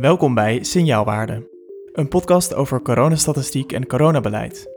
[0.00, 1.48] Welkom bij Signaalwaarde,
[1.92, 4.68] een podcast over coronastatistiek en coronabeleid.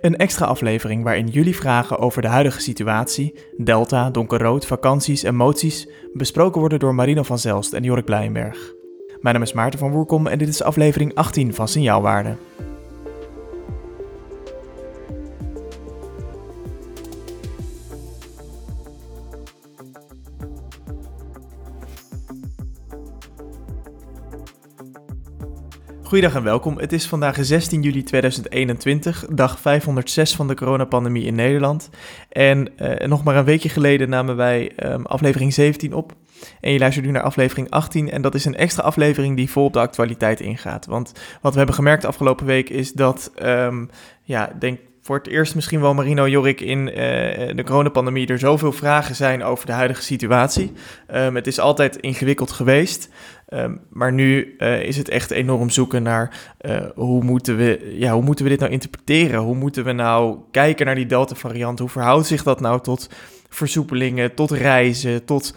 [0.00, 5.88] Een extra aflevering waarin jullie vragen over de huidige situatie, delta, donkerrood, vakanties en moties
[6.12, 8.74] besproken worden door Marino van Zelst en Jorik Blijenberg.
[9.20, 12.36] Mijn naam is Maarten van Woerkom en dit is aflevering 18 van Signaalwaarde.
[26.10, 26.78] Goedendag en welkom.
[26.78, 31.90] Het is vandaag 16 juli 2021, dag 506 van de coronapandemie in Nederland.
[32.28, 36.12] En uh, nog maar een weekje geleden namen wij um, aflevering 17 op.
[36.60, 39.64] En je luistert nu naar aflevering 18 en dat is een extra aflevering die vol
[39.64, 40.86] op de actualiteit ingaat.
[40.86, 43.90] Want wat we hebben gemerkt afgelopen week is dat, um,
[44.22, 46.94] ja, denk voor het eerst misschien wel Marino Jorik in uh,
[47.56, 50.72] de coronapandemie er zoveel vragen zijn over de huidige situatie.
[51.14, 53.08] Um, het is altijd ingewikkeld geweest.
[53.54, 58.12] Um, maar nu uh, is het echt enorm zoeken naar uh, hoe, moeten we, ja,
[58.12, 59.40] hoe moeten we dit nou interpreteren?
[59.40, 61.78] Hoe moeten we nou kijken naar die Delta-variant?
[61.78, 63.10] Hoe verhoudt zich dat nou tot
[63.48, 65.54] versoepelingen, tot reizen, tot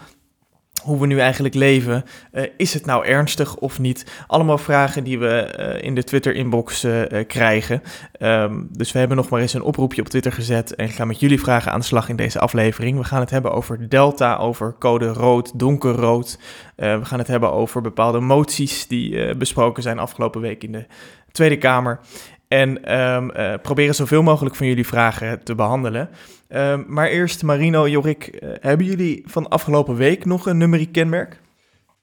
[0.84, 2.04] hoe we nu eigenlijk leven.
[2.32, 4.24] Uh, is het nou ernstig of niet?
[4.26, 7.82] Allemaal vragen die we uh, in de Twitter-inbox uh, krijgen.
[8.18, 11.20] Um, dus we hebben nog maar eens een oproepje op Twitter gezet en gaan met
[11.20, 12.98] jullie vragen aan de slag in deze aflevering.
[12.98, 16.38] We gaan het hebben over Delta, over code rood, donkerrood.
[16.76, 20.86] we gaan het hebben over bepaalde moties die besproken zijn afgelopen week in de
[21.32, 22.00] Tweede Kamer.
[22.48, 26.08] En uh, proberen zoveel mogelijk van jullie vragen te behandelen.
[26.54, 31.36] Um, maar eerst, Marino, Jorik, uh, hebben jullie van afgelopen week nog een numeriek kenmerk?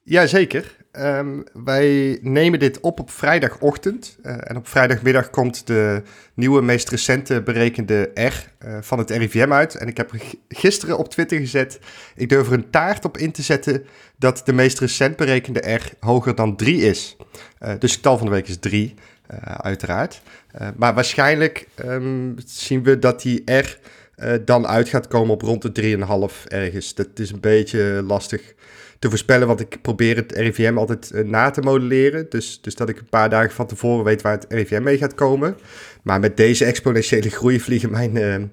[0.04, 0.76] Jazeker.
[0.92, 4.18] Um, wij nemen dit op op vrijdagochtend.
[4.24, 6.02] Uh, en op vrijdagmiddag komt de
[6.34, 8.34] nieuwe, meest recente berekende R
[8.82, 9.76] van het RIVM uit.
[9.76, 10.12] En ik heb
[10.48, 11.80] gisteren op Twitter gezet,
[12.16, 13.86] ik durf er een taart op in te zetten
[14.18, 17.18] dat de meest recent berekende R hoger dan 3 is.
[17.60, 18.94] dus het getal van de week is 3.
[19.32, 20.22] Uh, uiteraard.
[20.76, 23.78] Maar waarschijnlijk um, zien we dat die R
[24.24, 25.98] uh, dan uit gaat komen op rond de
[26.32, 26.96] 3,5 ergens.
[26.96, 28.54] Dat is een beetje lastig
[29.00, 32.26] te voorspellen, want ik probeer het RIVM altijd na te modelleren.
[32.30, 35.16] Dus, dus dat ik een paar dagen van tevoren weet waar het RIVM mee gaat
[35.16, 35.56] komen.
[36.04, 38.52] Maar met deze exponentiële groei vliegen mijn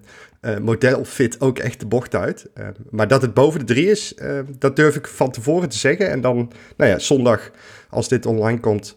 [0.61, 2.47] modelfit ook echt de bocht uit.
[2.91, 4.15] maar dat het boven de 3 is,
[4.59, 6.11] dat durf ik van tevoren te zeggen.
[6.11, 7.51] En dan, nou ja, zondag,
[7.91, 8.97] als dit online komt...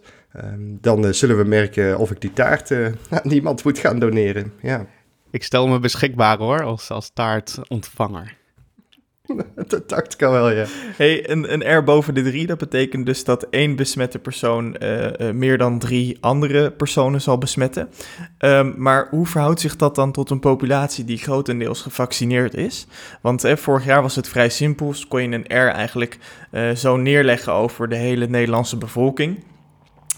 [0.82, 2.72] Dan zullen we merken of ik die taart
[3.10, 4.54] aan iemand moet gaan doneren.
[4.62, 4.88] Ja.
[5.32, 8.40] Ik stel me beschikbaar hoor, als, als taartontvanger.
[9.68, 10.66] dat dacht ik al wel, ja.
[10.96, 15.32] Hey, een, een R boven de drie, dat betekent dus dat één besmette persoon uh,
[15.32, 17.90] meer dan drie andere personen zal besmetten.
[18.40, 22.88] Um, maar hoe verhoudt zich dat dan tot een populatie die grotendeels gevaccineerd is?
[23.22, 26.18] Want eh, vorig jaar was het vrij simpel, kon je een R eigenlijk
[26.76, 29.44] zo neerleggen over de hele Nederlandse bevolking.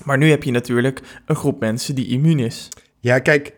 [0.03, 2.69] Maar nu heb je natuurlijk een groep mensen die immuun is.
[2.99, 3.53] Ja, kijk,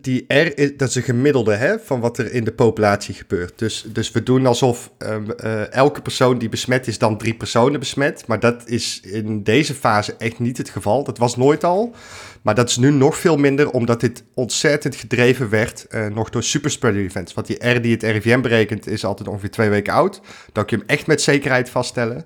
[0.00, 3.58] die R is, dat is een gemiddelde hè, van wat er in de populatie gebeurt.
[3.58, 7.80] Dus, dus we doen alsof um, uh, elke persoon die besmet is, dan drie personen
[7.80, 8.24] besmet.
[8.26, 11.04] Maar dat is in deze fase echt niet het geval.
[11.04, 11.94] Dat was nooit al.
[12.42, 16.42] Maar dat is nu nog veel minder, omdat dit ontzettend gedreven werd uh, nog door
[16.42, 17.34] superspreader events.
[17.34, 20.20] Want die R die het RIVM berekent, is altijd ongeveer twee weken oud.
[20.52, 22.24] Dan kun je hem echt met zekerheid vaststellen.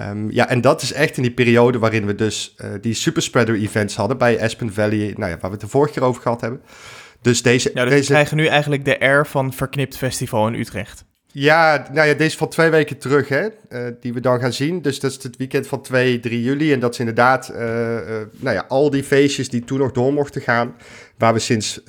[0.00, 3.54] Um, ja, en dat is echt in die periode waarin we dus uh, die superspreader
[3.54, 6.40] events hadden bij Aspen Valley, nou ja, waar we het de vorige keer over gehad
[6.40, 6.60] hebben.
[7.22, 7.70] Dus deze...
[7.74, 8.00] Dus deze...
[8.00, 11.04] we krijgen nu eigenlijk de R van Verknipt Festival in Utrecht.
[11.32, 14.82] Ja, nou ja, deze van twee weken terug, hè, uh, die we dan gaan zien.
[14.82, 16.72] Dus dat is het weekend van 2, 3 juli.
[16.72, 18.00] En dat is inderdaad, uh, uh,
[18.36, 20.74] nou ja, al die feestjes die toen nog door mochten gaan.
[21.18, 21.80] Waar we sinds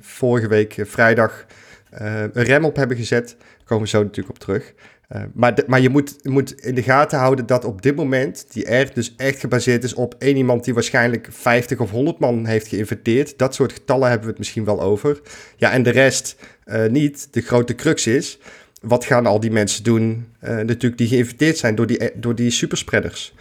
[0.00, 1.46] vorige week vrijdag
[1.90, 3.36] een rem op hebben gezet.
[3.38, 4.72] Daar komen we zo natuurlijk op terug.
[5.12, 8.74] Uh, maar, maar je moet, moet in de gaten houden dat op dit moment die
[8.74, 12.68] R dus echt gebaseerd is op één iemand die waarschijnlijk 50 of 100 man heeft
[12.68, 13.38] geïnfecteerd.
[13.38, 15.20] Dat soort getallen hebben we het misschien wel over.
[15.56, 17.28] Ja, en de rest uh, niet.
[17.30, 18.38] De grote crux is,
[18.80, 22.50] wat gaan al die mensen doen uh, natuurlijk die geïnfecteerd zijn door die, door die
[22.50, 23.34] superspreaders?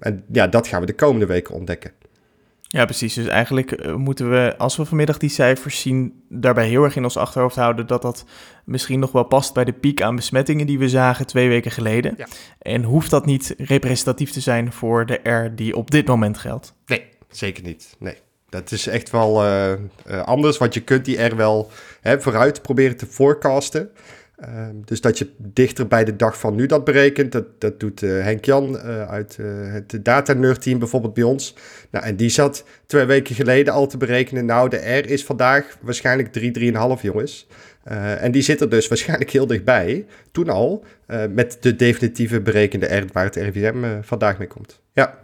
[0.00, 1.92] en ja, dat gaan we de komende weken ontdekken.
[2.72, 3.14] Ja, precies.
[3.14, 7.04] Dus eigenlijk uh, moeten we, als we vanmiddag die cijfers zien, daarbij heel erg in
[7.04, 8.24] ons achterhoofd houden dat dat
[8.64, 12.14] misschien nog wel past bij de piek aan besmettingen die we zagen twee weken geleden.
[12.16, 12.26] Ja.
[12.58, 16.74] En hoeft dat niet representatief te zijn voor de R die op dit moment geldt?
[16.86, 17.96] Nee, zeker niet.
[17.98, 18.16] Nee.
[18.48, 19.72] Dat is echt wel uh,
[20.06, 21.70] uh, anders, want je kunt die R wel
[22.00, 23.90] hè, vooruit proberen te forecasten.
[24.48, 28.02] Um, dus dat je dichter bij de dag van nu dat berekent, dat, dat doet
[28.02, 31.54] uh, Henk Jan uh, uit uh, het Data Nerd team bijvoorbeeld bij ons.
[31.90, 34.44] Nou, en die zat twee weken geleden al te berekenen.
[34.44, 37.46] Nou, de R is vandaag waarschijnlijk 3, 3,5 jongens.
[38.20, 40.84] en die zit er dus waarschijnlijk heel dichtbij, toen al,
[41.30, 44.80] met de definitieve berekende R waar het RIVM vandaag mee komt.
[44.92, 45.18] Ja.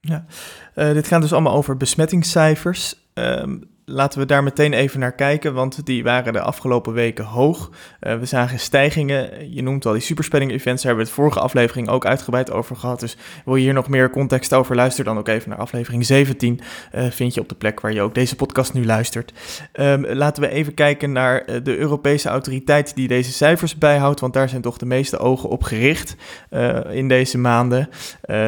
[0.00, 0.26] Ja,
[0.74, 3.08] dit gaat dus allemaal over besmettingscijfers.
[3.14, 7.70] Um, laten we daar meteen even naar kijken, want die waren de afgelopen weken hoog.
[8.00, 9.52] Uh, we zagen stijgingen.
[9.54, 10.82] Je noemt al die superspreading-events.
[10.82, 13.00] Daar hebben we het vorige aflevering ook uitgebreid over gehad.
[13.00, 16.60] Dus wil je hier nog meer context over luisteren, dan ook even naar aflevering 17.
[16.94, 19.32] Uh, vind je op de plek waar je ook deze podcast nu luistert.
[19.72, 24.32] Um, laten we even kijken naar uh, de Europese autoriteit die deze cijfers bijhoudt, want
[24.32, 26.16] daar zijn toch de meeste ogen op gericht
[26.90, 27.88] in deze maanden.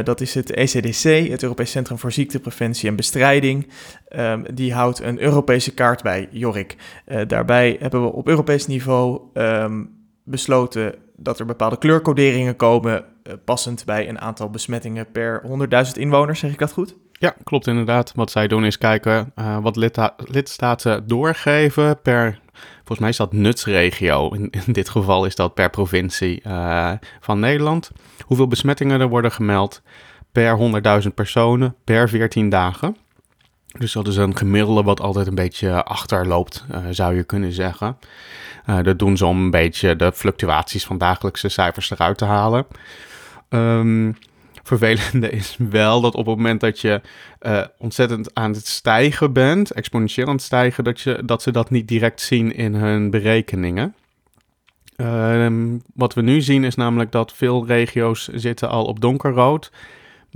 [0.04, 3.66] dat is het ECDC, het Europees Centrum voor Ziektepreventie en Bestrijding.
[4.14, 6.76] Um, die houdt een Europese kaart bij, Jorik.
[7.06, 9.90] Uh, daarbij hebben we op Europees niveau um,
[10.24, 15.42] besloten dat er bepaalde kleurcoderingen komen, uh, passend bij een aantal besmettingen per
[15.86, 16.40] 100.000 inwoners.
[16.40, 16.96] Zeg ik dat goed?
[17.12, 18.12] Ja, klopt inderdaad.
[18.14, 19.76] Wat zij doen is kijken uh, wat
[20.16, 22.40] lidstaten doorgeven per,
[22.76, 24.30] volgens mij is dat nutsregio.
[24.32, 26.42] In, in dit geval is dat per provincie
[27.20, 27.90] van Nederland.
[28.24, 29.82] Hoeveel besmettingen er worden gemeld
[30.32, 30.58] per
[31.02, 32.96] 100.000 personen per 14 dagen.
[33.78, 37.96] Dus dat is een gemiddelde wat altijd een beetje achterloopt, uh, zou je kunnen zeggen.
[38.66, 42.66] Uh, dat doen ze om een beetje de fluctuaties van dagelijkse cijfers eruit te halen.
[43.48, 44.16] Um,
[44.62, 47.00] vervelende is wel dat op het moment dat je
[47.42, 51.70] uh, ontzettend aan het stijgen bent, exponentieel aan het stijgen, dat, je, dat ze dat
[51.70, 53.94] niet direct zien in hun berekeningen.
[54.96, 59.70] Um, wat we nu zien is namelijk dat veel regio's zitten al op donkerrood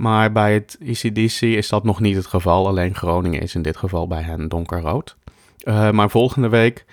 [0.01, 2.67] maar bij het ECDC is dat nog niet het geval.
[2.67, 5.15] Alleen Groningen is in dit geval bij hen donkerrood.
[5.63, 6.85] Uh, maar volgende week,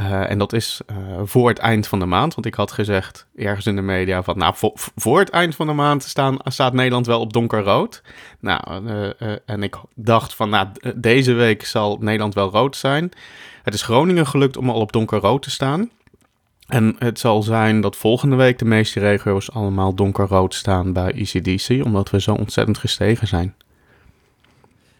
[0.00, 3.26] uh, en dat is uh, voor het eind van de maand, want ik had gezegd
[3.36, 6.72] ergens in de media van, nou, voor, voor het eind van de maand staan, staat
[6.72, 8.02] Nederland wel op donkerrood.
[8.40, 8.60] Nou,
[9.46, 13.10] en ik dacht van, nou, deze week zal Nederland wel rood zijn.
[13.62, 15.90] Het is Groningen gelukt om al op donkerrood te staan.
[16.66, 21.84] En het zal zijn dat volgende week de meeste regio's allemaal donkerrood staan bij ECDC,
[21.84, 23.54] omdat we zo ontzettend gestegen zijn.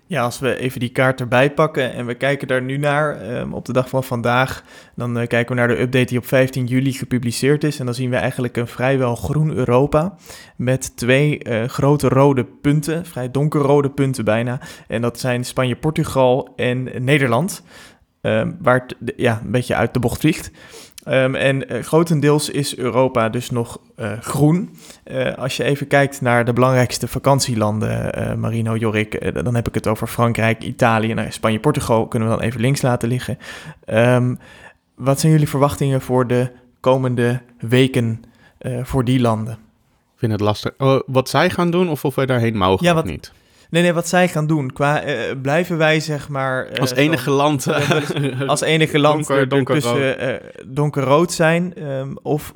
[0.08, 3.54] Ja, als we even die kaart erbij pakken en we kijken daar nu naar um,
[3.54, 4.64] op de dag van vandaag,
[4.94, 7.78] dan uh, kijken we naar de update die op 15 juli gepubliceerd is.
[7.78, 10.14] En dan zien we eigenlijk een vrijwel groen Europa
[10.56, 14.60] met twee uh, grote rode punten, vrij donkerrode punten bijna.
[14.88, 17.62] En dat zijn Spanje, Portugal en Nederland,
[18.20, 20.50] um, waar het ja, een beetje uit de bocht vliegt.
[21.08, 24.76] Um, en uh, grotendeels is Europa dus nog uh, groen.
[25.04, 29.86] Uh, als je even kijkt naar de belangrijkste vakantielanden, Marino, Jorik, dan heb ik het
[29.86, 33.38] over Frankrijk, Italië, nou, Spanje, Portugal, kunnen we dan even links laten liggen.
[33.86, 34.38] Um,
[34.94, 36.50] wat zijn jullie verwachtingen voor de
[36.80, 38.22] komende weken
[38.82, 39.52] voor die landen?
[39.52, 40.72] Ik vind het lastig.
[40.78, 43.32] Oh, wat zij gaan doen of of wij daarheen mogen ja, wat, of niet?
[43.70, 44.72] Nee, nee, wat zij gaan doen.
[44.72, 46.70] Qua, uh, blijven wij, zeg maar...
[46.70, 47.66] Uh, als enige zo, land...
[48.46, 50.34] als enige land donker, donker tussen uh,
[50.66, 51.88] donkerrood zijn.
[51.88, 52.52] Um, of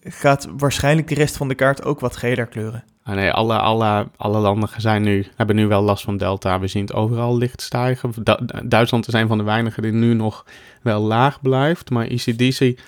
[0.00, 2.84] gaat waarschijnlijk de rest van de kaart ook wat geler kleuren?
[3.02, 6.60] Ah, nee, alle, alle, alle landen zijn nu, hebben nu wel last van delta.
[6.60, 8.12] We zien het overal licht stijgen.
[8.22, 10.44] Du Duitsland is een van de weinigen die nu nog
[10.82, 11.90] wel laag blijft.
[11.90, 12.80] Maar ECDC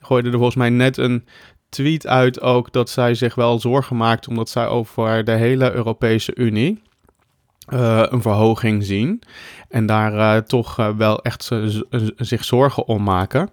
[0.00, 1.24] gooide er volgens mij net een
[1.68, 2.72] tweet uit ook...
[2.72, 4.28] dat zij zich wel zorgen maakt...
[4.28, 6.82] omdat zij over de hele Europese Unie
[7.72, 9.22] uh, een verhoging zien.
[9.68, 11.50] En daar uh, toch uh, wel echt
[12.16, 13.50] zich zorgen om maken.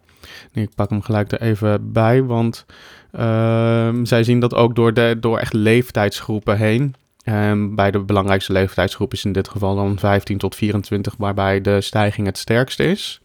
[0.54, 2.66] Ik pak hem gelijk er even bij, want
[3.12, 6.96] ehm, zij zien dat ook door, de, door echt leeftijdsgroepen heen.
[7.26, 11.82] Um, bij de belangrijkste leeftijdsgroep is in dit geval dan 15 tot 24, waarbij de
[11.82, 13.22] stijging het sterkst is.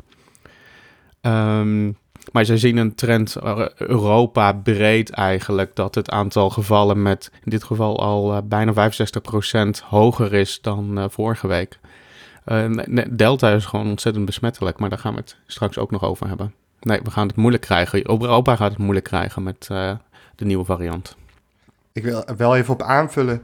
[1.23, 1.97] Um,
[2.33, 7.50] maar ze zien een trend uh, Europa breed eigenlijk dat het aantal gevallen met in
[7.50, 8.90] dit geval al uh, bijna
[9.80, 11.78] 65% hoger is dan uh, vorige week.
[13.11, 16.54] Delta is gewoon ontzettend besmettelijk, maar daar gaan we het straks ook nog over hebben.
[16.80, 18.11] Nee, we gaan het moeilijk krijgen.
[18.11, 19.66] Europa gaat het moeilijk krijgen met
[20.37, 21.16] de nieuwe variant.
[21.92, 23.42] Ik wil wel even op aanvullen.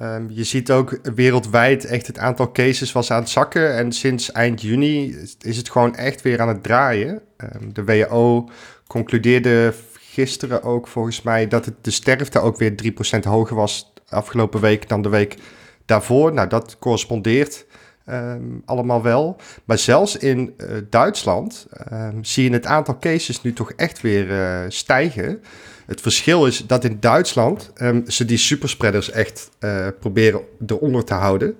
[0.00, 3.76] Um, je ziet ook wereldwijd echt het aantal cases was aan het zakken.
[3.76, 7.20] En sinds eind juni is het gewoon echt weer aan het draaien.
[7.54, 8.48] Um, de WHO
[8.86, 14.60] concludeerde gisteren ook volgens mij dat het de sterfte ook weer 3% hoger was afgelopen
[14.60, 15.36] week dan de week
[15.84, 16.32] daarvoor.
[16.32, 17.66] Nou, dat correspondeert
[18.06, 19.36] um, allemaal wel.
[19.64, 21.66] Maar zelfs in uh, Duitsland
[22.20, 25.42] zie je het aantal cases nu toch echt weer uh, stijgen.
[25.92, 31.14] Het verschil is dat in Duitsland um, ze die superspreaders echt uh, proberen eronder te
[31.14, 31.56] houden.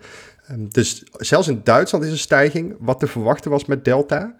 [0.50, 4.36] Um, dus zelfs in Duitsland is een stijging, wat te verwachten was met Delta.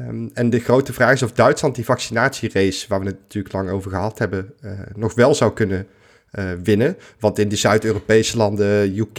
[0.00, 3.70] Um, en de grote vraag is of Duitsland die vaccinatierace, waar we het natuurlijk lang
[3.70, 5.86] over gehad hebben, uh, nog wel zou kunnen
[6.62, 6.96] winnen.
[7.18, 9.18] Want in de Zuid-Europese landen, UK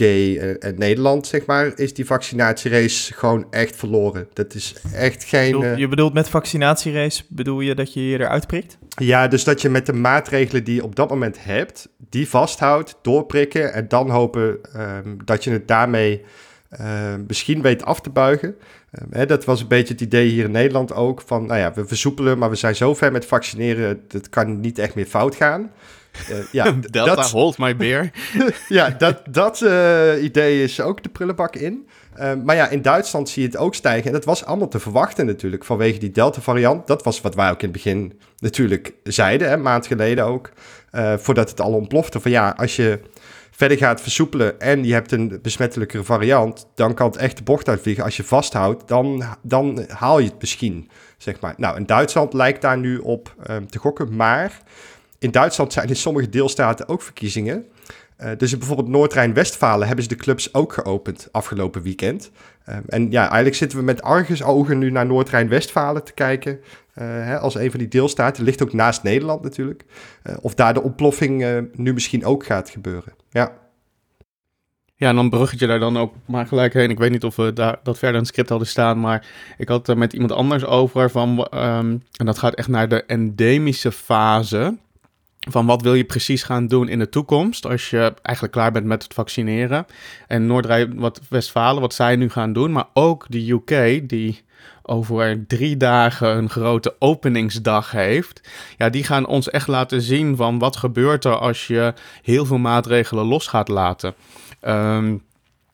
[0.60, 4.28] en Nederland, zeg maar, is die vaccinatierace gewoon echt verloren.
[4.32, 5.78] Dat is echt geen...
[5.78, 8.78] Je bedoelt met vaccinatierace, bedoel je dat je je eruit prikt?
[8.96, 12.98] Ja, dus dat je met de maatregelen die je op dat moment hebt, die vasthoudt,
[13.02, 16.22] doorprikken en dan hopen ehm, dat je het daarmee
[16.70, 18.56] ehm, misschien weet af te buigen.
[18.90, 21.72] Ehm, hè, dat was een beetje het idee hier in Nederland ook, van nou ja,
[21.74, 25.34] we versoepelen, maar we zijn zo ver met vaccineren, dat kan niet echt meer fout
[25.34, 25.70] gaan.
[26.30, 28.10] Uh, ja, Delta, dat, hold my beer.
[28.68, 31.88] ja, dat, dat uh, idee is ook de prullenbak in.
[32.14, 34.06] Ehm, maar ja, in Duitsland zie je het ook stijgen.
[34.06, 36.86] En dat was allemaal te verwachten natuurlijk, vanwege die Delta-variant.
[36.86, 40.50] Dat was wat wij ook in het begin natuurlijk zeiden, een maand geleden ook.
[40.92, 42.20] Uh, voordat het al ontplofte.
[42.20, 43.00] Van ja, als je
[43.50, 47.68] verder gaat versoepelen en je hebt een besmettelijkere variant, dan kan het echt de bocht
[47.68, 48.04] uitvliegen.
[48.04, 51.54] Als je vasthoudt, dan, dan haal je het misschien, zeg maar.
[51.56, 54.60] Nou, in Duitsland lijkt daar nu op um, te gokken, maar
[55.18, 57.66] in Duitsland zijn in sommige deelstaten ook verkiezingen.
[58.20, 62.30] Uh, dus bijvoorbeeld Noord-Rijn-Westfalen hebben ze de clubs ook geopend afgelopen weekend.
[62.68, 66.52] Um, en ja, eigenlijk zitten we met argusogen nu naar Noord-Rijn-Westfalen te kijken.
[66.52, 68.44] Uh, hè, als een van die deelstaten.
[68.44, 69.84] Ligt ook naast Nederland natuurlijk.
[70.40, 73.12] Of daar de ontploffing nu misschien ook gaat gebeuren.
[73.30, 73.52] Ja.
[74.98, 76.90] Ja, en dan bruggetje daar dan ook maar gelijk heen.
[76.90, 79.26] Ik weet niet of we daar, dat verder in het script hadden staan, maar
[79.58, 83.04] ik had er met iemand anders over van, um, en dat gaat echt naar de
[83.04, 84.76] endemische fase
[85.50, 88.86] van wat wil je precies gaan doen in de toekomst als je eigenlijk klaar bent
[88.86, 89.86] met het vaccineren.
[90.26, 94.44] En Noord-Westfalen, wat zij nu gaan doen, maar ook de UK, die
[94.82, 98.48] over drie dagen een grote openingsdag heeft.
[98.76, 102.58] Ja, die gaan ons echt laten zien van wat gebeurt er als je heel veel
[102.58, 104.14] maatregelen los gaat laten.
[104.62, 105.22] Um,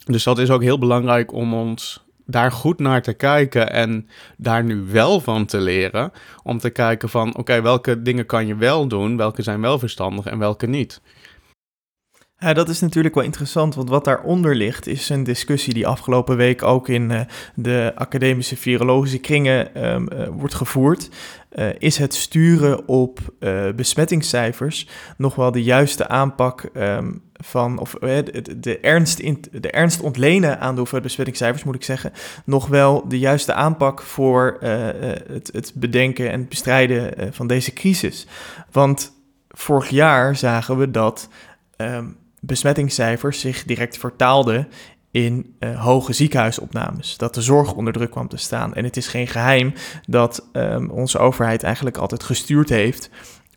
[0.05, 4.65] dus dat is ook heel belangrijk om ons daar goed naar te kijken en daar
[4.65, 6.13] nu wel van te leren.
[6.43, 10.27] Om te kijken van oké, welke dingen kan je wel doen, welke zijn wel verstandig
[10.27, 11.01] en welke niet.
[12.43, 16.37] Ja, dat is natuurlijk wel interessant, want wat daaronder ligt is een discussie die afgelopen
[16.37, 17.21] week ook in uh,
[17.55, 21.09] de academische virologische kringen um, uh, wordt gevoerd.
[21.53, 23.21] Uh, is het sturen op
[23.77, 29.23] besmettingscijfers nog wel de juiste aanpak um, van, of de, de, ernst
[29.63, 32.13] de ernst ontlenen aan de hoeveelheid besmettingscijfers, moet ik zeggen,
[32.45, 38.27] nog wel de juiste aanpak voor het, het, bedenken en bestrijden van deze crisis?
[38.71, 39.13] Want
[39.49, 41.29] vorig jaar zagen we dat.
[41.77, 44.69] Um, besmettingscijfers zich direct vertaalden
[45.11, 47.17] in uh, hoge ziekenhuisopnames.
[47.17, 48.75] Dat de zorg onder druk kwam te staan.
[48.75, 49.75] En het is geen geheim
[50.07, 53.11] dat um, onze overheid eigenlijk altijd gestuurd heeft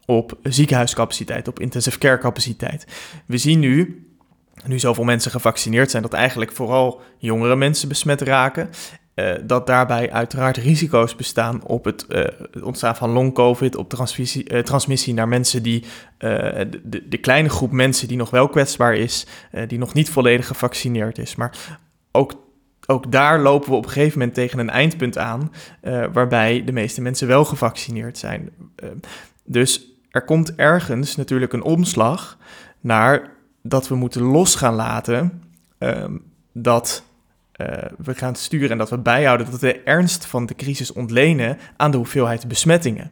[0.06, 2.86] op ziekenhuiscapaciteit, op intensive care capaciteit.
[3.26, 4.08] We zien nu,
[4.66, 8.70] nu zoveel mensen gevaccineerd zijn, dat eigenlijk vooral jongere mensen besmet raken.
[9.16, 12.24] Uh, dat daarbij uiteraard risico's bestaan op het, uh,
[12.64, 15.84] ontstaan van long-covid, op transmissie, uh, transmissie naar mensen die,
[16.18, 19.26] de, de, kleine groep mensen die nog wel kwetsbaar is,
[19.68, 21.36] die nog niet volledig gevaccineerd is.
[21.36, 21.80] Maar
[22.12, 22.34] ook,
[22.86, 25.52] ook daar lopen we op een gegeven moment tegen een eindpunt aan,
[26.14, 28.50] waarbij de meeste mensen wel gevaccineerd zijn.
[29.44, 32.38] dus er komt ergens natuurlijk een omslag
[32.82, 33.32] naar
[33.62, 35.42] dat we moeten los gaan laten
[35.78, 36.18] ehm,
[36.54, 37.04] dat
[37.58, 40.94] uh, we gaan sturen en dat we bijhouden dat we de ernst van de crisis
[40.94, 43.12] ontlenen aan de hoeveelheid besmettingen.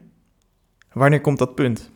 [0.92, 1.90] Wanneer komt dat punt?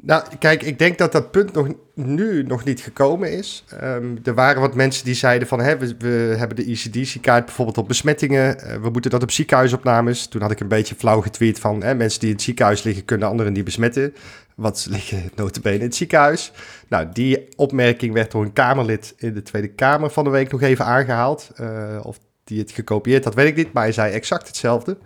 [0.00, 3.64] Nou, kijk, ik denk dat dat punt nog, nu nog niet gekomen is.
[3.82, 7.78] Um, er waren wat mensen die zeiden van, hè, we, we hebben de ECDC-kaart bijvoorbeeld
[7.78, 8.56] op besmettingen.
[8.56, 10.26] Uh, we moeten dat op ziekenhuisopnames.
[10.26, 13.04] Toen had ik een beetje flauw getweet van, hè, mensen die in het ziekenhuis liggen
[13.04, 14.14] kunnen anderen die besmetten.
[14.58, 16.52] Want ze liggen notabene in het ziekenhuis.
[16.88, 20.62] Nou, die opmerking werd door een Kamerlid in de Tweede Kamer van de week nog
[20.62, 21.50] even aangehaald.
[21.60, 23.72] Uh, of die het gekopieerd had, weet ik niet.
[23.72, 24.98] Maar hij zei exact hetzelfde.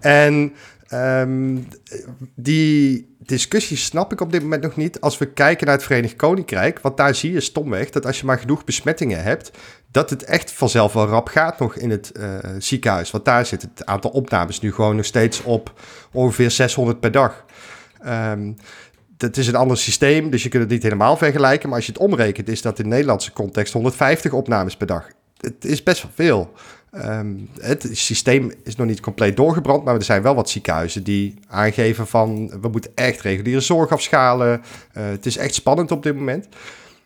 [0.00, 0.54] En
[0.92, 1.68] um,
[2.34, 5.00] die discussie snap ik op dit moment nog niet.
[5.00, 8.26] Als we kijken naar het Verenigd Koninkrijk, want daar zie je stomweg dat als je
[8.26, 9.50] maar genoeg besmettingen hebt,
[9.90, 13.10] dat het echt vanzelf wel rap gaat nog in het uh, ziekenhuis.
[13.10, 15.80] Want daar zit het aantal opnames nu gewoon nog steeds op
[16.12, 17.44] ongeveer 600 per dag.
[18.06, 18.56] Um,
[19.16, 21.68] dat is een ander systeem, dus je kunt het niet helemaal vergelijken.
[21.68, 25.08] Maar als je het omrekent, is dat in Nederlandse context 150 opnames per dag.
[25.40, 26.52] Het is best wel veel.
[27.04, 31.34] Um, het systeem is nog niet compleet doorgebrand, maar er zijn wel wat ziekenhuizen die
[31.48, 34.62] aangeven van we moeten echt reguliere zorg afschalen.
[34.96, 36.48] Uh, het is echt spannend op dit moment.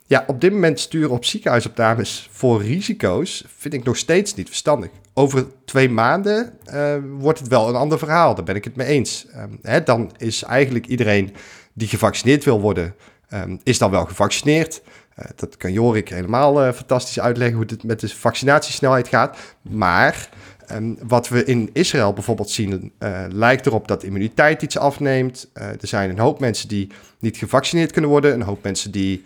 [0.07, 4.91] Ja, op dit moment sturen op ziekenhuisopnames voor risico's vind ik nog steeds niet verstandig.
[5.15, 8.87] Over twee maanden uh, wordt het wel een ander verhaal, daar ben ik het mee
[8.87, 9.27] eens.
[9.37, 11.35] Um, hè, dan is eigenlijk iedereen
[11.81, 12.95] die gevaccineerd wil worden,
[13.35, 14.83] um, is dan wel gevaccineerd.
[15.19, 19.39] Uh, dat kan Jorik helemaal uh, fantastisch uitleggen hoe het met de vaccinatiesnelheid gaat.
[19.63, 20.29] Maar
[20.67, 25.51] En wat we in Israël bijvoorbeeld zien, uh, lijkt erop dat immuniteit iets afneemt.
[25.53, 29.23] Er zijn een hoop mensen die niet gevaccineerd kunnen worden, een hoop mensen die.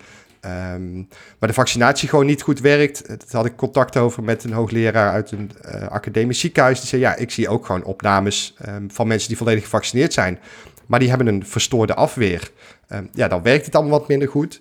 [0.74, 1.08] Um,
[1.38, 3.08] waar de vaccinatie gewoon niet goed werkt.
[3.08, 5.50] Daar had ik contact over met een hoogleraar uit een
[5.88, 6.78] academisch ziekenhuis.
[6.78, 8.56] Die zei: Ja, ik zie ook gewoon opnames
[8.88, 10.38] van mensen die volledig gevaccineerd zijn.
[10.86, 12.50] Maar die hebben een verstoorde afweer.
[12.88, 14.60] Um, ja, dan werkt het allemaal wat minder goed.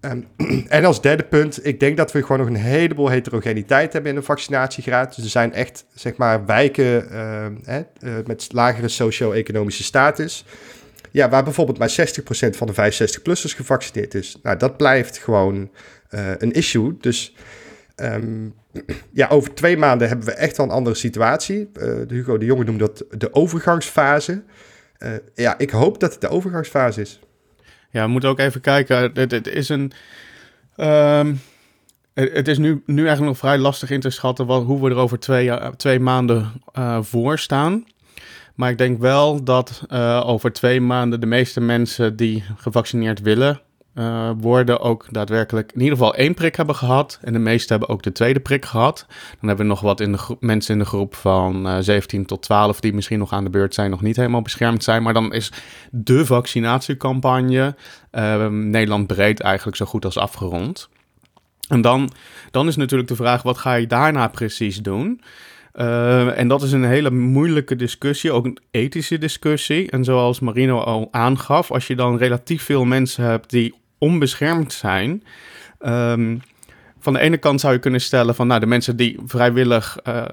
[0.00, 0.26] Um,
[0.68, 4.18] en als derde punt, ik denk dat we gewoon nog een heleboel heterogeniteit hebben in
[4.18, 5.14] de vaccinatiegraad.
[5.14, 7.06] Dus er zijn echt, zeg maar, wijken
[7.64, 10.44] hè, uh, met lagere socio-economische status.
[11.10, 14.36] Ja, waar bijvoorbeeld maar 60% van de 65-plussers gevaccineerd is.
[14.42, 15.70] Nou, dat blijft gewoon
[16.10, 16.96] uh, een issue.
[17.00, 17.34] Dus
[19.10, 21.70] ja, over twee maanden hebben we echt wel een andere situatie.
[22.08, 24.42] Hugo de Jonge noemde dat de overgangsfase.
[25.34, 27.20] Ja, ik hoop dat het de overgangsfase is.
[27.90, 29.10] Ja, we moeten ook even kijken.
[29.14, 29.92] Het, is een.
[30.76, 31.40] Um,
[32.14, 34.96] het is nu, nu eigenlijk nog vrij lastig in te schatten wat, hoe we er
[34.96, 37.86] over twee, twee maanden uh, voor staan.
[38.54, 39.82] Maar ik denk wel dat
[40.24, 43.60] over twee maanden de meeste mensen die gevaccineerd willen
[43.94, 47.18] uh, worden ook daadwerkelijk in ieder geval één prik hebben gehad.
[47.22, 49.06] En de meeste hebben ook de tweede prik gehad.
[49.08, 52.42] Dan hebben we nog wat in de mensen in de groep van uh, 17 tot
[52.42, 55.02] 12 die misschien nog aan de beurt zijn, nog niet helemaal beschermd zijn.
[55.02, 55.52] Maar dan is
[55.90, 57.76] de vaccinatiecampagne
[58.12, 60.88] uh, Nederland breed eigenlijk zo goed als afgerond.
[61.68, 62.10] En dan,
[62.50, 65.20] dan is natuurlijk de vraag, wat ga je daarna precies doen?
[65.74, 69.90] Uh, en dat is een hele moeilijke discussie, ook een ethische discussie.
[69.90, 75.22] En zoals Marino al aangaf, als je dan relatief veel mensen hebt die onbeschermd zijn.
[75.80, 76.40] Um,
[77.00, 80.24] van de ene kant zou je kunnen stellen van, nou, de mensen die vrijwillig uh,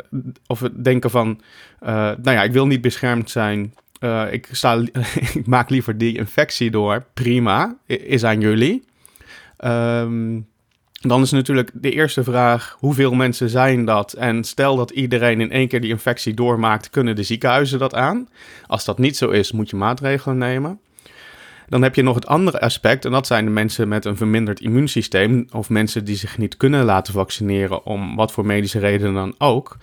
[0.47, 1.41] of denken van,
[1.83, 3.73] uh, nou ja, ik wil niet beschermd zijn,
[4.31, 4.81] ik, sta,
[5.33, 8.83] ik maak liever die infectie door, prima, is aan jullie.
[9.65, 10.47] Um,
[11.07, 14.13] dan is natuurlijk de eerste vraag: hoeveel mensen zijn dat?
[14.13, 18.29] En stel dat iedereen in één keer die infectie doormaakt, kunnen de ziekenhuizen dat aan?
[18.67, 20.79] Als dat niet zo is, moet je maatregelen nemen.
[21.69, 24.59] Dan heb je nog het andere aspect, en dat zijn de mensen met een verminderd
[24.59, 29.35] immuunsysteem, of mensen die zich niet kunnen laten vaccineren, om wat voor medische redenen dan
[29.37, 29.77] ook,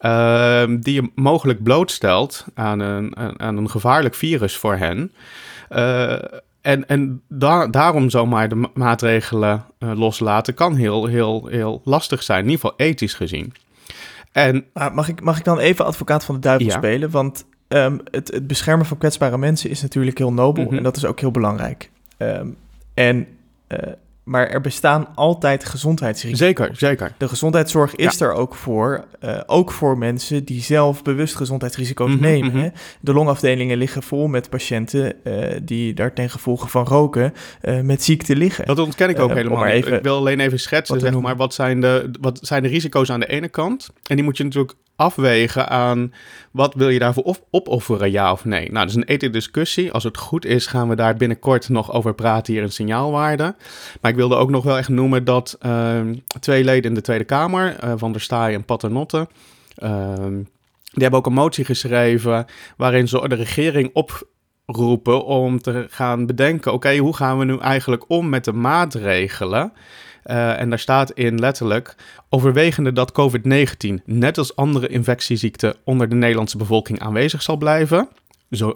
[0.00, 5.12] uh, die je mogelijk blootstelt aan een, aan een gevaarlijk virus voor hen.
[5.70, 6.14] Uh,
[6.62, 12.44] en, en da daarom zomaar de maatregelen uh, loslaten kan heel, heel, heel lastig zijn,
[12.44, 13.52] in ieder geval ethisch gezien.
[14.32, 16.76] En, mag, ik, mag ik dan even advocaat van de duivel ja.
[16.76, 17.10] spelen?
[17.10, 20.76] Want um, het, het, beschermen van kwetsbare mensen is natuurlijk heel nobel mm -hmm.
[20.76, 21.90] en dat is ook heel belangrijk.
[22.18, 22.56] Um,
[22.94, 23.26] en
[23.68, 23.78] uh,
[24.24, 26.46] maar er bestaan altijd gezondheidsrisico's.
[26.46, 27.12] Zeker, zeker.
[27.18, 28.26] De gezondheidszorg is ja.
[28.26, 29.04] er ook voor.
[29.24, 32.52] Uh, ook voor mensen die zelf bewust gezondheidsrisico's mm -hmm, nemen.
[32.52, 32.72] Mm -hmm.
[33.00, 38.02] De longafdelingen liggen vol met patiënten uh, die daar ten gevolge van roken uh, met
[38.02, 38.66] ziekte liggen.
[38.66, 41.80] Dat ontken ik ook helemaal even, Ik wil alleen even schetsen, zeg maar, wat zijn,
[41.80, 43.90] de, wat zijn de risico's aan de ene kant?
[44.06, 46.12] En die moet je natuurlijk afwegen aan
[46.50, 48.64] wat wil je daarvoor op opofferen, ja of nee.
[48.70, 49.92] Nou, dat is een ethische discussie.
[49.92, 53.54] Als het goed is, gaan we daar binnenkort nog over praten hier in signaalwaarde.
[54.00, 56.00] Maar ik wilde ook nog wel echt noemen dat uh,
[56.40, 59.28] twee leden in de Tweede Kamer, uh, Van der Staaij en Paternotte,
[59.82, 60.14] uh,
[60.92, 66.72] die hebben ook een motie geschreven waarin ze de regering oproepen om te gaan bedenken,
[66.72, 69.72] oké, hoe gaan we nu eigenlijk om met de maatregelen
[70.26, 71.94] uh, en daar staat in letterlijk:
[72.28, 78.08] overwegende dat COVID-19, net als andere infectieziekten, onder de Nederlandse bevolking aanwezig zal blijven.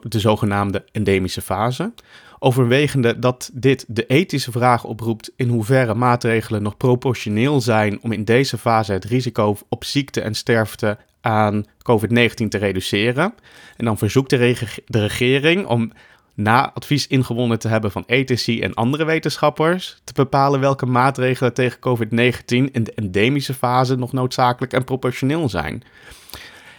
[0.03, 1.93] De zogenaamde endemische fase.
[2.39, 8.25] Overwegende dat dit de ethische vraag oproept in hoeverre maatregelen nog proportioneel zijn om in
[8.25, 13.35] deze fase het risico op ziekte en sterfte aan COVID-19 te reduceren.
[13.77, 14.57] En dan verzoekt de,
[14.87, 15.93] de regering om
[16.37, 21.79] na advies ingewonnen te hebben van ethici en andere wetenschappers, te bepalen welke maatregelen tegen
[21.79, 25.83] COVID-19 in de endemische fase nog noodzakelijk en proportioneel zijn.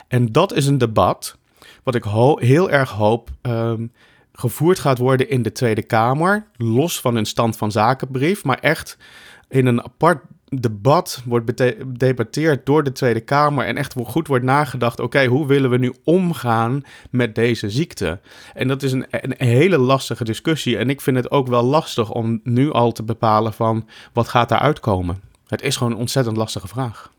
[0.08, 1.38] En dat is een debat
[1.84, 2.04] wat ik
[2.36, 3.92] heel erg hoop um,
[4.34, 8.98] gevoerd gaat worden in de Tweede Kamer, los van een stand van zakenbrief, maar echt
[9.50, 15.00] in een apart debat wordt gedebatteerd door de Tweede Kamer en echt goed wordt nagedacht,
[15.00, 18.20] oké, hoe willen we nu omgaan met deze ziekte?
[18.54, 22.12] En dat is een, een, hele lastige discussie en ik vind het ook wel lastig
[22.12, 25.22] om nu al te bepalen van wat gaat daar uitkomen.
[25.48, 27.12] Het is gewoon een ontzettend lastige vraag.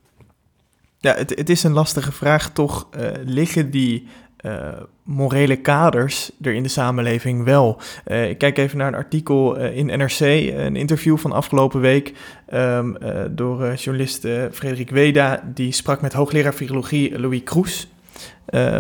[1.01, 4.07] Ja, het, het is een lastige vraag, toch uh, liggen die
[4.42, 4.68] uh,
[5.03, 7.81] morele kaders er in de samenleving wel.
[8.07, 12.12] Uh, ik kijk even naar een artikel uh, in NRC, een interview van afgelopen week
[12.55, 12.96] um,
[13.31, 14.20] door journalist
[14.53, 15.42] Frederik Weda.
[15.55, 17.88] Die sprak met hoogleraar virologie Louis Kroes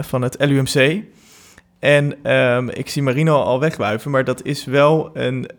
[0.00, 1.02] van het LUMC.
[1.78, 5.50] En um, ik zie Marino al wegwuiven, maar dat is wel een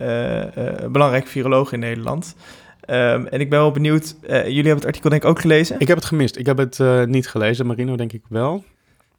[0.92, 2.36] belangrijk viroloog in Nederland.
[2.82, 5.76] Ehm, en ik ben wel benieuwd, jullie hebben het artikel denk ik ook gelezen?
[5.80, 6.36] Ik heb het gemist.
[6.36, 7.66] Ik heb het niet gelezen.
[7.66, 8.64] Marino denk ik wel.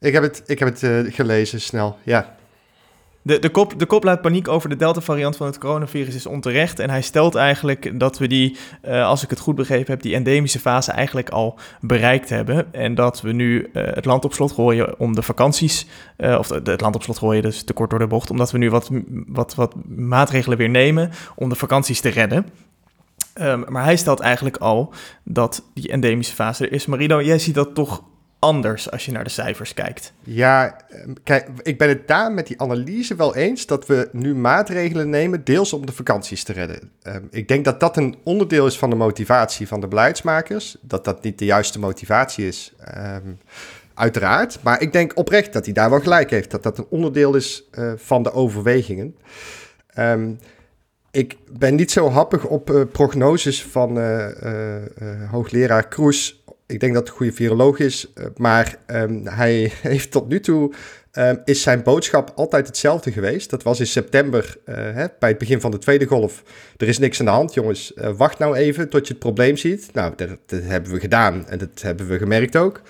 [0.00, 2.38] Ik heb het, ik heb het gelezen snel, ja.
[3.22, 6.78] De, de, kop, de kop laat paniek over de Delta-variant van het coronavirus is onterecht.
[6.78, 10.14] En hij stelt eigenlijk dat we die, uh, als ik het goed begrepen heb, die
[10.14, 12.72] endemische fase eigenlijk al bereikt hebben.
[12.72, 15.86] En dat we nu uh, het land op slot gooien om de vakanties,
[16.16, 18.70] of het land op slot gooien, dus te kort door de bocht, omdat we nu
[18.70, 18.90] wat,
[19.26, 22.46] wat, wat maatregelen weer nemen om de vakanties te redden.
[23.40, 24.92] Um, maar hij stelt eigenlijk al
[25.24, 26.86] dat die endemische fase er is.
[26.86, 28.02] Marino, jij ziet dat toch
[28.40, 30.12] anders als je naar de cijfers kijkt.
[30.22, 34.34] Ja, ehm, kijk, ik ben het daar met die analyse wel eens dat we nu
[34.34, 36.90] maatregelen nemen, deels om de vakanties te redden.
[37.02, 40.76] Um, ik denk dat dat een onderdeel is van de motivatie van de beleidsmakers.
[40.80, 43.38] Dat dat niet de juiste motivatie is, um,
[43.94, 44.58] uiteraard.
[44.62, 47.68] Maar ik denk oprecht dat hij daar wel gelijk heeft, dat dat een onderdeel is
[47.72, 49.16] uh, van de overwegingen.
[51.10, 54.26] ik ben niet zo happig op uh, prognoses van uh,
[55.30, 56.39] hoogleraar Kroes
[56.70, 60.40] ik denk dat het een goede viroloog is, eh, maar um, hij heeft tot nu
[60.40, 60.72] toe
[61.12, 63.50] um, is zijn boodschap altijd hetzelfde geweest.
[63.50, 66.42] Dat was in september, uh, hè, bij het begin van de tweede golf.
[66.76, 67.92] Er is niks aan de hand, jongens.
[67.94, 69.88] Uh, wacht nou even tot je het probleem ziet.
[69.92, 72.80] Nou, dat, hebben we gedaan en dat hebben we gemerkt ook.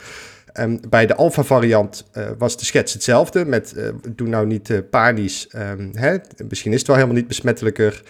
[0.54, 3.44] Um, bij de alpha-variant uh, was de schets hetzelfde.
[3.44, 3.74] Met
[4.08, 5.48] doe nou niet panisch.
[5.92, 6.16] Hè?
[6.48, 8.02] Misschien is het wel helemaal niet besmettelijker.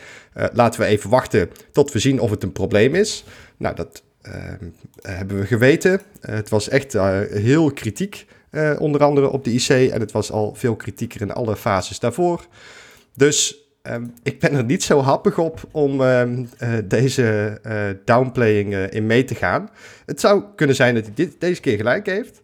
[0.52, 3.24] laten we even wachten tot we zien of het een probleem is.
[3.56, 4.09] Nou, dat Ehm,
[5.02, 6.00] hebben we geweten.
[6.20, 9.68] Eh, het was echt eh, heel kritiek, eh, onder andere op de IC.
[9.68, 12.46] En het was al veel kritieker in alle fases daarvoor.
[13.14, 16.44] Dus ehm, ik ben er niet zo happig op om ehm,
[16.84, 17.58] deze
[18.04, 19.70] downplaying in mee te gaan.
[20.06, 22.42] Het zou kunnen zijn dat hij dit, deze keer gelijk heeft.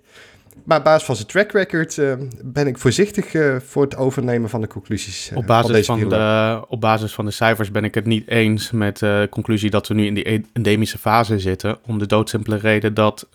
[0.64, 2.12] Maar op basis van zijn track record uh,
[2.44, 5.30] ben ik voorzichtig uh, voor het overnemen van de conclusies.
[5.30, 8.28] Uh, op, basis van, van de, op basis van de cijfers ben ik het niet
[8.28, 11.78] eens met de conclusie dat we nu in die e-, endemische fase zitten.
[11.86, 13.30] Om de doodsimpele reden dat 55%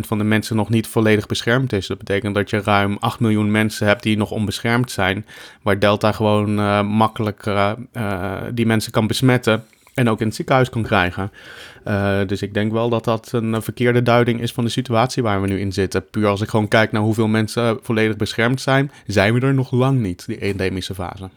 [0.00, 1.86] van de mensen nog niet volledig beschermd is.
[1.86, 5.26] Dat betekent dat je ruim 8 miljoen mensen hebt die nog onbeschermd zijn.
[5.62, 6.54] Waar Delta gewoon
[6.86, 7.50] makkelijk
[8.54, 11.30] die mensen kan besmetten en ook in het ziekenhuis kan krijgen.
[11.84, 15.40] Uh, dus ik denk wel dat dat een verkeerde duiding is van de situatie waar
[15.40, 16.10] we nu in zitten.
[16.10, 19.70] Puur als ik gewoon kijk naar hoeveel mensen volledig beschermd zijn, zijn we er nog
[19.70, 21.28] lang niet, die endemische fase.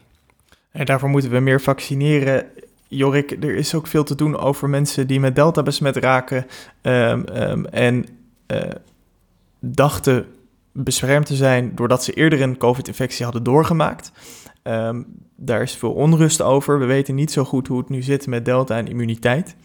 [0.70, 2.46] En daarvoor moeten we meer vaccineren.
[2.88, 6.46] Jorik, er is ook veel te doen over mensen die met Delta besmet raken
[6.82, 8.06] um, um, en
[8.46, 8.60] uh,
[9.60, 10.26] dachten
[10.72, 14.12] beschermd te zijn doordat ze eerder een COVID-infectie hadden doorgemaakt.
[14.62, 15.06] Um,
[15.36, 16.78] daar is veel onrust over.
[16.78, 19.56] We weten niet zo goed hoe het nu zit met Delta en immuniteit.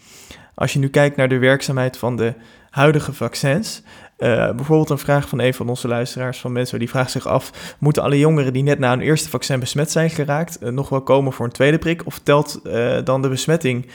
[0.54, 2.34] Als je nu kijkt naar de werkzaamheid van de
[2.70, 3.82] huidige vaccins,
[4.18, 7.74] uh, bijvoorbeeld een vraag van een van onze luisteraars van mensen, die vraagt zich af:
[7.78, 11.02] moeten alle jongeren die net na een eerste vaccin besmet zijn geraakt, uh, nog wel
[11.02, 12.06] komen voor een tweede prik?
[12.06, 13.86] Of telt uh, dan de besmetting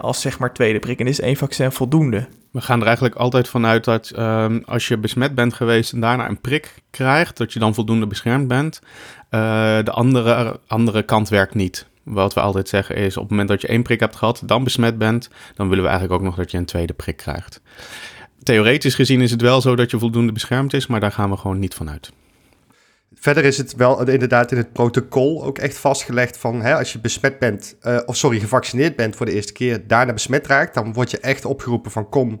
[0.00, 2.26] als zeg maar tweede prik en is één vaccin voldoende?
[2.52, 6.28] We gaan er eigenlijk altijd vanuit dat um, als je besmet bent geweest en daarna
[6.28, 8.80] een prik krijgt, dat je dan voldoende beschermd bent.
[9.30, 11.89] de andere, andere kant werkt niet.
[12.02, 14.64] Wat we altijd zeggen is, op het moment dat je één prik hebt gehad, dan
[14.64, 17.60] besmet bent, dan willen we eigenlijk ook nog dat je een tweede prik krijgt.
[18.42, 21.36] Theoretisch gezien is het wel zo dat je voldoende beschermd is, maar daar gaan we
[21.36, 22.12] gewoon niet van uit.
[23.14, 26.98] Verder is het wel inderdaad in het protocol ook echt vastgelegd van hè, als je
[27.00, 30.92] besmet bent, uh, of sorry, gevaccineerd bent voor de eerste keer, daarna besmet raakt, dan
[30.92, 32.40] word je echt opgeroepen van kom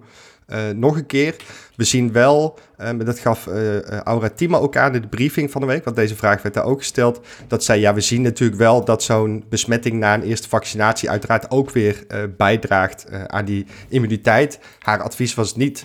[0.52, 1.36] uh, nog een keer.
[1.76, 5.60] We zien wel, uh, dat gaf uh, Aura Tima ook aan in de briefing van
[5.60, 8.58] de week, want deze vraag werd daar ook gesteld, dat zij, ja, we zien natuurlijk
[8.58, 14.58] wel dat zo'n besmetting na een eerste vaccinatie uiteraard ook weer bijdraagt aan die immuniteit.
[14.78, 15.84] Haar advies was niet,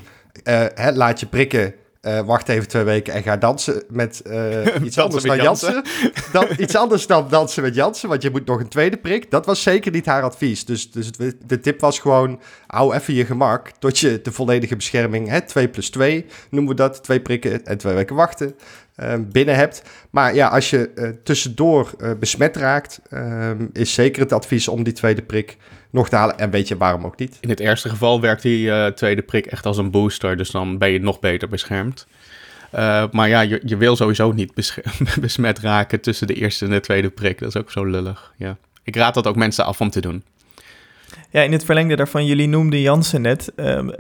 [0.73, 1.73] hè, laat je prikken
[2.05, 5.83] uh, wacht even twee weken en ga dansen met uh, iets anders dan Jansen.
[6.31, 9.31] dan, iets anders dan dansen met Jansen, want je moet nog een tweede prik.
[9.31, 10.65] Dat was zeker niet haar advies.
[10.65, 14.75] Dus, dus het, de tip was gewoon, hou even je gemak tot je de volledige
[14.75, 18.55] bescherming, hè, 2 plus 2 noemen we dat, twee prikken en twee weken wachten,
[19.19, 19.84] binnen hebt.
[20.10, 24.93] Maar ja, als je uh, tussendoor besmet raakt, ehm, is zeker het advies om die
[24.93, 25.58] tweede prik
[25.89, 26.38] nog te halen.
[26.38, 27.38] En weet je waarom ook niet?
[27.41, 30.38] In het eerste geval werkt die uh, tweede prik echt als een booster.
[30.38, 32.08] Dus dan ben je nog beter beschermd.
[33.12, 34.53] Maar ja, je, je wil sowieso niet
[35.21, 37.39] besmet raken tussen de eerste en de tweede prik.
[37.39, 38.34] Dat is ook zo lullig.
[38.38, 38.58] Ja.
[38.84, 40.23] Ik raad dat ook mensen af om te doen.
[41.36, 43.52] Ja, in het verlengde daarvan, jullie noemden Janssen net.
[43.56, 43.91] Um,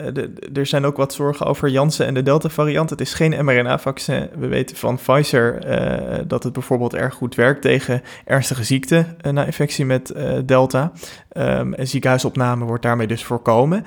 [0.53, 2.89] er zijn ook wat zorgen over Janssen en de Delta-variant.
[2.89, 4.29] Het is geen mRNA-vaccin.
[4.37, 9.31] We weten van Pfizer uh, dat het bijvoorbeeld erg goed werkt tegen ernstige ziekte uh,
[9.31, 10.13] na infectie met
[10.45, 10.91] Delta.
[11.37, 13.85] Um, en ziekenhuisopname wordt daarmee dus voorkomen.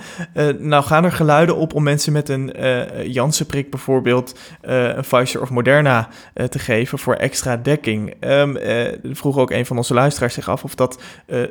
[0.59, 2.53] nou gaan er geluiden op om mensen met een
[3.05, 6.09] Janssen-prik bijvoorbeeld een Pfizer of Moderna
[6.49, 8.15] te geven voor extra dekking.
[8.21, 8.59] Um,
[9.03, 11.03] vroeg ook een van onze luisteraars zich af of dat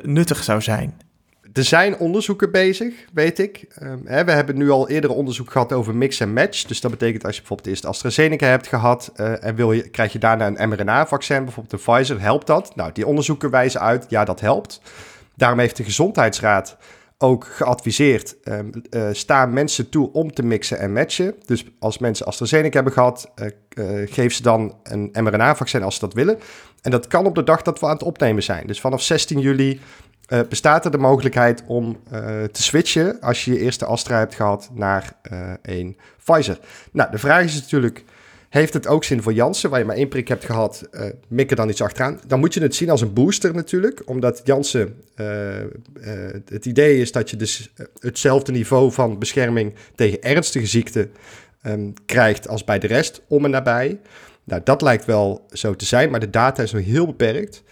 [0.02, 1.07] nuttig zou zijn.
[1.52, 3.66] Er zijn onderzoeken bezig, weet ik.
[3.82, 6.62] Um, hè, we hebben nu al eerder onderzoek gehad over mix en match.
[6.62, 10.12] Dus dat betekent als je bijvoorbeeld eerst AstraZeneca hebt gehad uh, en wil je, krijg
[10.12, 12.76] je daarna een mRNA-vaccin, bijvoorbeeld de Pfizer, helpt dat?
[12.76, 14.80] Nou, die onderzoeken wijzen uit, ja, dat helpt.
[15.34, 16.76] Daarom heeft de Gezondheidsraad
[17.18, 18.70] ook geadviseerd, um,
[19.12, 21.34] staan mensen toe om te mixen en matchen.
[21.46, 26.14] Dus als mensen AstraZeneca hebben gehad, uh, geef ze dan een mRNA-vaccin als ze dat
[26.14, 26.38] willen.
[26.82, 28.66] En dat kan op de dag dat we aan het opnemen zijn.
[28.66, 29.80] Dus vanaf 16 juli
[30.28, 34.34] uh, bestaat er de mogelijkheid om uh, te switchen als je je eerste Astra hebt
[34.34, 36.58] gehad naar uh, een Pfizer.
[36.92, 38.04] Nou, de vraag is natuurlijk,
[38.48, 40.88] heeft het ook zin voor Janssen, waar je maar één prik hebt gehad,
[41.28, 42.20] mik er dan iets achteraan?
[42.26, 44.94] Dan moet je het zien als een booster natuurlijk, omdat Janssen,
[46.44, 51.10] het idee is dat je dus hetzelfde niveau van bescherming tegen ernstige ziekten
[51.62, 53.98] um, krijgt als bij de rest, om en nabij.
[54.44, 57.62] Nou, dat lijkt wel zo te zijn, maar de data is nog heel beperkt.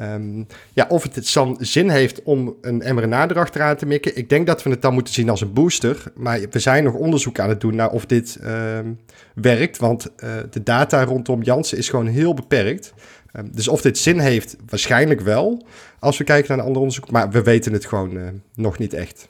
[0.00, 4.16] Um, ja, of het het zin heeft om een mRNA erachteraan te mikken.
[4.16, 6.02] Ik denk dat we het dan moeten zien als een booster.
[6.14, 8.98] Maar we zijn nog onderzoek aan het doen naar of dit um,
[9.34, 9.78] werkt.
[9.78, 12.94] Want uh, de data rondom Janssen is gewoon heel beperkt.
[13.36, 15.66] Um, dus of dit zin heeft, waarschijnlijk wel.
[15.98, 17.10] Als we kijken naar een ander onderzoek.
[17.10, 19.28] Maar we weten het gewoon uh, nog niet echt.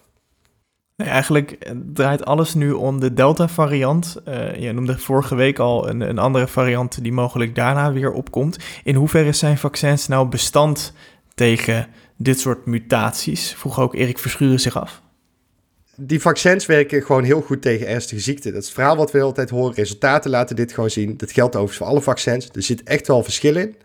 [0.96, 4.16] Eigenlijk draait alles nu om de Delta-variant.
[4.28, 8.58] Uh, je noemde vorige week al een, een, andere variant die mogelijk daarna weer opkomt.
[8.84, 10.92] In hoeverre zijn vaccins nou bestand
[11.34, 13.54] tegen dit soort mutaties?
[13.54, 15.02] Vroeg ook Erik Verschuren zich af.
[15.96, 18.52] Die vaccins werken gewoon heel goed tegen ernstige ziekten.
[18.52, 19.74] Dat is het verhaal wat we altijd horen.
[19.74, 21.16] Resultaten laten dit gewoon zien.
[21.16, 22.48] Dat geldt overigens voor alle vaccins.
[22.52, 23.76] Er zit echt wel verschil in.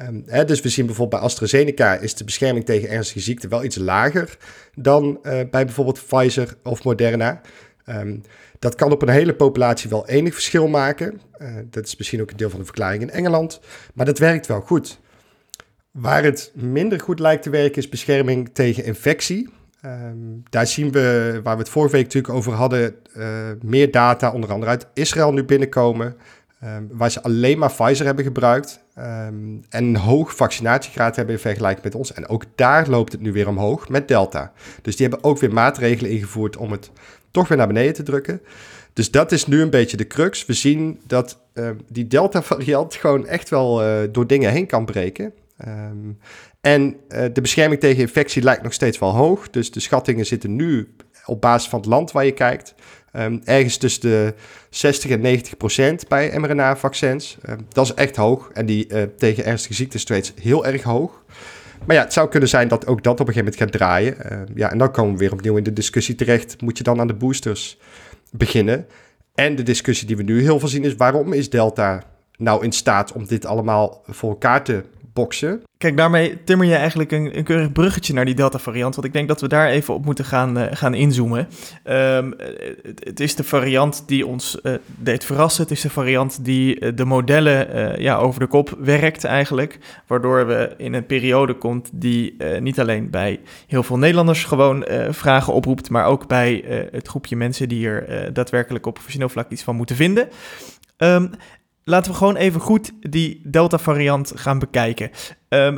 [0.00, 3.64] Um, hè, dus we zien bijvoorbeeld bij AstraZeneca is de bescherming tegen ernstige ziekten wel
[3.64, 4.36] iets lager
[4.74, 7.40] dan uh, bij bijvoorbeeld Pfizer of Moderna.
[7.86, 8.22] Um,
[8.58, 11.20] dat kan op een hele populatie wel enig verschil maken.
[11.38, 13.60] Uh, dat is misschien ook een deel van de verklaring in Engeland.
[13.94, 15.00] Maar dat werkt wel goed.
[15.90, 19.48] Waar het minder goed lijkt te werken is bescherming tegen infectie.
[19.84, 23.26] Um, daar zien we, waar we het vorige week natuurlijk over hadden, uh,
[23.62, 26.16] meer data, onder andere uit Israël nu binnenkomen.
[26.64, 31.40] Um, waar ze alleen maar Pfizer hebben gebruikt um, en een hoog vaccinatiegraad hebben in
[31.40, 32.12] vergelijking met ons.
[32.12, 34.52] En ook daar loopt het nu weer omhoog met Delta.
[34.82, 36.90] Dus die hebben ook weer maatregelen ingevoerd om het
[37.30, 38.40] toch weer naar beneden te drukken.
[38.92, 40.46] Dus dat is nu een beetje de crux.
[40.46, 45.32] We zien dat uh, die Delta-variant gewoon echt wel uh, door dingen heen kan breken.
[46.60, 49.50] En uh, de bescherming tegen infectie lijkt nog steeds wel hoog.
[49.50, 50.94] Dus de schattingen zitten nu
[51.24, 52.74] op basis van het land waar je kijkt.
[53.12, 54.34] Um, ergens tussen de
[54.70, 57.36] 60 en 90 procent bij mRNA-vaccins.
[57.48, 58.50] Um, dat is echt hoog.
[58.52, 61.22] En die uh, tegen ernstige ziektes steeds heel erg hoog.
[61.86, 64.16] Maar ja, het zou kunnen zijn dat ook dat op een gegeven moment gaat draaien.
[64.32, 66.60] Uh, ja, en dan komen we weer opnieuw in de discussie terecht.
[66.60, 67.78] Moet je dan aan de boosters
[68.30, 68.86] beginnen?
[69.34, 70.94] En de discussie die we nu heel veel zien is...
[70.94, 72.02] waarom is Delta
[72.36, 74.84] nou in staat om dit allemaal voor elkaar te
[75.78, 78.94] Kijk, daarmee timmer je eigenlijk een, een keurig bruggetje naar die Delta-variant.
[78.94, 81.48] Want ik denk dat we daar even op moeten gaan, uh, gaan inzoomen.
[81.84, 82.34] Um,
[83.04, 85.62] het, is de variant die ons uh, deed verrassen.
[85.62, 89.78] Het is de variant die uh, de modellen ja, over de kop werkt eigenlijk.
[90.06, 95.52] Waardoor we in een periode komt die niet alleen bij heel veel Nederlanders gewoon vragen
[95.52, 95.90] oproept.
[95.90, 99.96] Maar ook bij het groepje mensen die er daadwerkelijk op professioneel vlak iets van moeten
[99.96, 100.28] vinden.
[100.98, 101.30] Um,
[101.88, 105.10] Laten we gewoon even goed die Delta-variant gaan bekijken.
[105.48, 105.76] Um,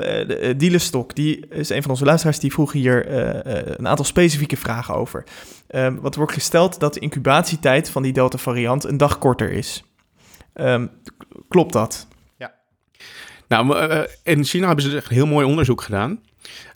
[0.55, 5.25] die is een van onze luisteraars, die vroeg hier uh, een aantal specifieke vragen over.
[5.69, 9.85] Um, wat wordt gesteld dat de incubatietijd van die Delta-variant een dag korter is.
[10.55, 10.91] Um,
[11.49, 12.07] klopt dat?
[12.39, 12.55] Ja.
[13.49, 16.21] Nou, in China hebben ze echt heel mooi onderzoek gedaan.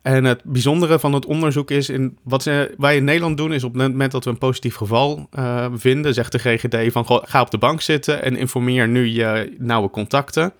[0.03, 3.65] En het bijzondere van het onderzoek is, in, wat ze, wij in Nederland doen, is
[3.65, 7.41] op het moment dat we een positief geval uh, vinden, zegt de GGD van ga
[7.41, 10.53] op de bank zitten en informeer nu je nauwe contacten.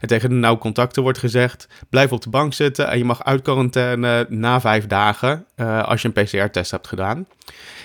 [0.00, 3.24] En tegen de nauwe contacten wordt gezegd, blijf op de bank zitten en je mag
[3.24, 7.26] uit quarantaine na vijf dagen uh, als je een PCR-test hebt gedaan.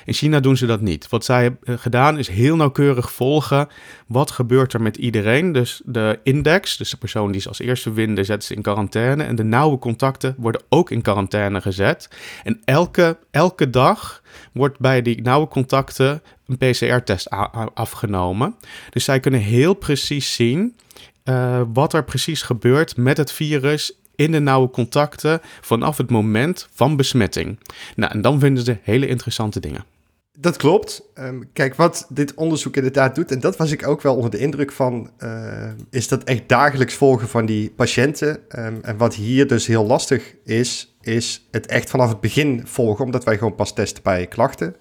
[0.07, 1.09] In China doen ze dat niet.
[1.09, 3.67] Wat zij hebben gedaan is heel nauwkeurig volgen
[4.07, 5.51] wat gebeurt er met iedereen.
[5.51, 9.23] Dus de index, dus de persoon die ze als eerste vinden, zetten ze in quarantaine.
[9.23, 12.09] En de nauwe contacten worden ook in quarantaine gezet.
[12.43, 17.29] En elke, elke dag wordt bij die nauwe contacten een PCR-test
[17.73, 18.55] afgenomen.
[18.89, 20.75] Dus zij kunnen heel precies zien
[21.23, 26.67] uh, wat er precies gebeurt met het virus in de nauwe contacten vanaf het moment
[26.73, 27.59] van besmetting.
[27.95, 29.95] Nou, en dan vinden ze hele interessante dingen.
[30.39, 31.01] Dat klopt.
[31.15, 34.37] Um, kijk, wat dit onderzoek inderdaad doet, en dat was ik ook wel onder de
[34.37, 38.39] indruk van, uh, is dat echt dagelijks volgen van die patiënten.
[38.59, 43.05] Um, en wat hier dus heel lastig is, is het echt vanaf het begin volgen,
[43.05, 44.75] omdat wij gewoon pas testen bij klachten.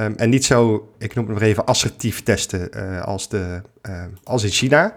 [0.00, 3.60] Um, en niet zo, ik noem het maar even, assertief testen uh, als, de,
[4.24, 4.96] als in China.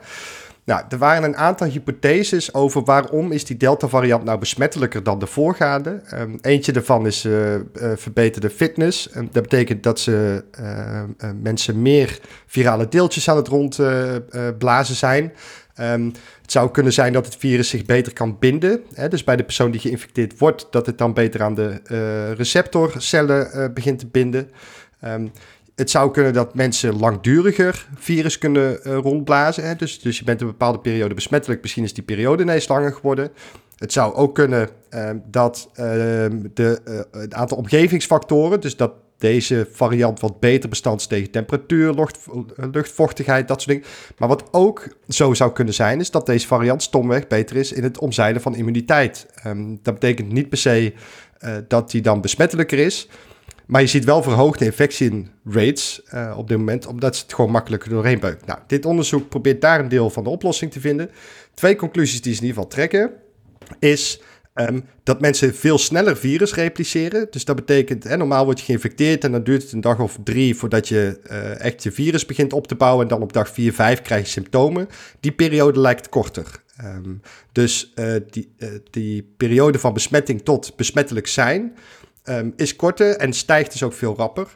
[0.63, 5.27] Nou, er waren een aantal hypotheses over waarom is die Delta-variant nou besmettelijker dan de
[5.27, 6.01] voorgaande.
[6.13, 7.61] Um, eentje daarvan is uh, uh,
[7.95, 9.09] verbeterde fitness.
[9.31, 15.33] Dat betekent dat ze uh, mensen meer virale deeltjes aan het rondblazen zijn.
[15.79, 18.81] Um, het zou kunnen zijn dat het virus zich beter kan binden.
[18.93, 19.07] Hè?
[19.07, 21.81] Dus bij de persoon die geïnfecteerd wordt, dat het dan beter aan de
[22.37, 24.49] receptorcellen begint te binden.
[25.05, 25.31] Um,
[25.81, 29.67] het zou kunnen dat mensen langduriger virus kunnen uh, rondblazen.
[29.67, 29.75] Hè?
[29.75, 31.61] Dus, dus je bent een bepaalde periode besmettelijk.
[31.61, 33.31] Misschien is die periode ineens langer geworden.
[33.77, 35.75] Het zou ook kunnen uh, dat uh,
[36.53, 42.19] de, uh, het aantal omgevingsfactoren, dus dat deze variant wat beter bestand tegen temperatuur, lucht,
[42.71, 43.89] luchtvochtigheid, dat soort dingen.
[44.17, 47.83] Maar wat ook zo zou kunnen zijn, is dat deze variant stomweg beter is in
[47.83, 49.25] het omzeilen van immuniteit.
[49.47, 50.93] Um, dat betekent niet per se
[51.67, 53.07] dat die dan besmettelijker is.
[53.71, 57.89] Maar je ziet wel verhoogde infectierates uh, op dit moment, omdat ze het gewoon makkelijker
[57.89, 58.45] doorheen beukt.
[58.45, 61.09] Nou, dit onderzoek probeert daar een deel van de oplossing te vinden.
[61.53, 63.11] Twee conclusies die ze in ieder geval trekken,
[63.79, 64.21] is
[64.55, 67.27] um, dat mensen veel sneller virus repliceren.
[67.29, 70.17] Dus dat betekent, hè, normaal word je geïnfecteerd en dan duurt het een dag of
[70.23, 73.03] drie voordat je uh, echt je virus begint op te bouwen.
[73.03, 74.87] En dan op dag 4, 5 krijg je symptomen.
[75.19, 76.63] Die periode lijkt korter.
[76.83, 78.53] Um, dus uh, die,
[78.89, 81.73] die periode van besmetting tot besmettelijk zijn
[82.23, 84.47] um, is korter en stijgt dus ook veel rapper.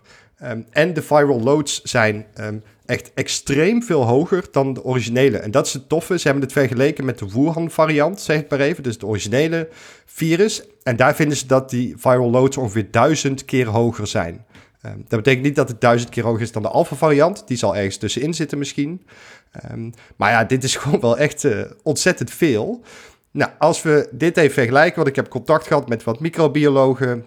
[0.43, 5.38] Um, en de viral loads zijn um, echt extreem veel hoger dan de originele.
[5.38, 6.17] En dat is het toffe.
[6.17, 8.84] Ze hebben het vergeleken met de Wuhan-variant, zeg ik maar even.
[8.84, 9.69] Dus de originele
[10.06, 10.63] virus.
[10.84, 14.45] En daar vinden ze dat die viral loads ongeveer duizend keer hoger zijn.
[14.82, 17.47] Dat betekent niet dat het duizend keer hoger is dan de alpha-variant.
[17.47, 19.06] Die zal ergens tussenin zitten misschien.
[20.15, 22.84] Maar ja, dit is gewoon wel echt uh, ontzettend veel.
[23.36, 27.26] Nou, als we dit even vergelijken, want ik heb contact gehad met wat microbiologen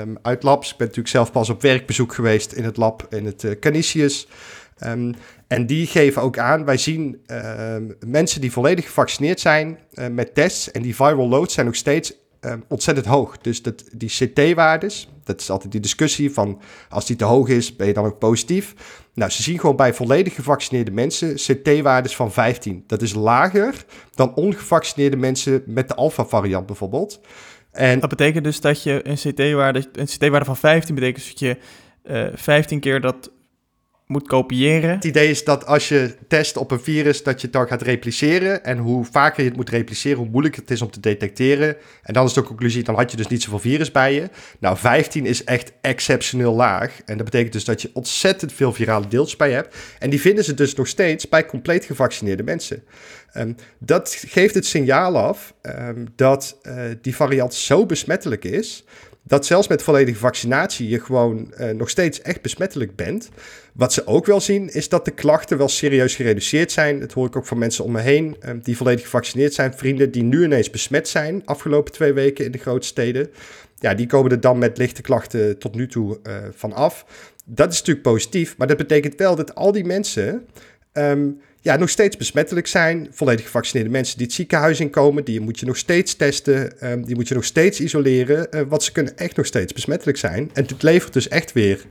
[0.00, 0.70] um, uit labs.
[0.70, 4.28] Ik ben natuurlijk zelf pas op werkbezoek geweest in het lab in het uh, Canisius.
[4.84, 5.14] Um,
[5.46, 10.34] en die geven ook aan, wij zien uh, mensen die volledig gevaccineerd zijn uh, met
[10.34, 12.14] tests en die viral loads zijn nog steeds
[12.68, 13.38] ontzettend hoog.
[13.38, 17.76] Dus dat, die CT-waardes, dat is altijd die discussie van als die te hoog is,
[17.76, 18.74] ben je dan ook positief.
[19.16, 22.84] Nou, ze zien gewoon bij volledig gevaccineerde mensen CT-waardes van 15.
[22.86, 27.20] Dat is lager dan ongevaccineerde mensen met de alpha-variant bijvoorbeeld.
[27.70, 31.38] En dat betekent dus dat je een CT-waarde, een CT-waarde van 15 betekent dus dat
[31.38, 31.58] je
[32.04, 33.30] uh, 15 keer dat
[34.06, 34.90] moet kopiëren.
[34.90, 37.82] Het idee is dat als je test op een virus, dat je het dan gaat
[37.82, 38.64] repliceren.
[38.64, 41.76] En hoe vaker je het moet repliceren, hoe moeilijker het is om te detecteren.
[42.02, 44.28] En dan is de conclusie, dan had je dus niet zoveel virus bij je.
[44.58, 47.00] Nou, 15 is echt exceptioneel laag.
[47.04, 49.76] En dat betekent dus dat je ontzettend veel virale deeltjes bij je hebt.
[49.98, 52.82] En die vinden ze dus nog steeds bij compleet gevaccineerde mensen.
[53.34, 58.84] Um, dat geeft het signaal af um, dat uh, die variant zo besmettelijk is
[59.26, 63.28] dat zelfs met volledige vaccinatie je gewoon uh, nog steeds echt besmettelijk bent.
[63.72, 67.00] Wat ze ook wel zien, is dat de klachten wel serieus gereduceerd zijn.
[67.00, 69.74] Dat hoor ik ook van mensen om me heen uh, die volledig gevaccineerd zijn.
[69.74, 73.30] Vrienden die nu ineens besmet zijn, afgelopen twee weken in de grote steden.
[73.78, 77.06] Ja, die komen er dan met lichte klachten tot nu toe uh, van af.
[77.44, 80.46] Dat is natuurlijk positief, maar dat betekent wel dat al die mensen
[80.92, 83.08] um, ja, nog steeds besmettelijk zijn.
[83.10, 87.14] Volledig gevaccineerde mensen die het ziekenhuis inkomen, die moet je nog steeds testen, um, die
[87.14, 88.46] moet je nog steeds isoleren.
[88.50, 90.50] Uh, want ze kunnen echt nog steeds besmettelijk zijn.
[90.52, 91.84] En het levert dus echt weer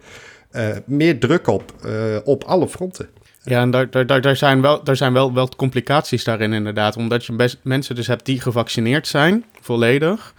[0.52, 3.10] uh, meer druk op uh, op alle fronten.
[3.44, 6.98] Ja, en daar, daar, daar, zijn, wel, daar zijn wel, wel complicaties daarin inderdaad.
[6.98, 10.34] Omdat je best, mensen dus hebt die gevaccineerd zijn, volledig,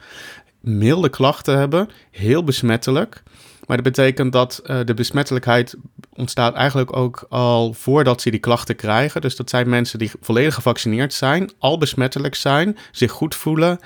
[0.61, 3.23] milde klachten hebben, heel besmettelijk.
[3.67, 5.77] Maar dat betekent dat uh, de besmettelijkheid
[6.15, 9.21] ontstaat eigenlijk ook al voordat ze die klachten krijgen.
[9.21, 13.79] Dus dat zijn mensen die volledig gevaccineerd zijn, al besmettelijk zijn, zich goed voelen.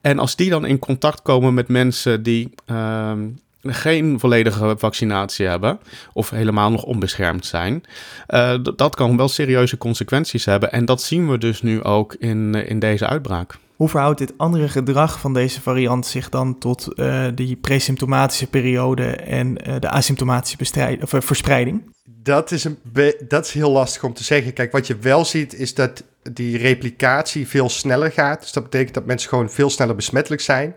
[0.00, 3.12] En als die dan in contact komen met mensen die uh,
[3.62, 5.80] geen volledige vaccinatie hebben
[6.12, 7.82] of helemaal nog onbeschermd zijn,
[8.28, 10.72] uh, dat kan wel serieuze consequenties hebben.
[10.72, 13.58] En dat zien we dus nu ook in, in deze uitbraak.
[13.80, 19.06] Hoe verhoudt dit andere gedrag van deze variant zich dan tot uh, die presymptomatische periode
[19.16, 21.94] en uh, de asymptomatische of, uh, verspreiding?
[22.04, 22.78] Dat is, een
[23.28, 24.52] dat is heel lastig om te zeggen.
[24.52, 28.40] Kijk, wat je wel ziet is dat die replicatie veel sneller gaat.
[28.40, 30.74] Dus dat betekent dat mensen gewoon veel sneller besmettelijk zijn.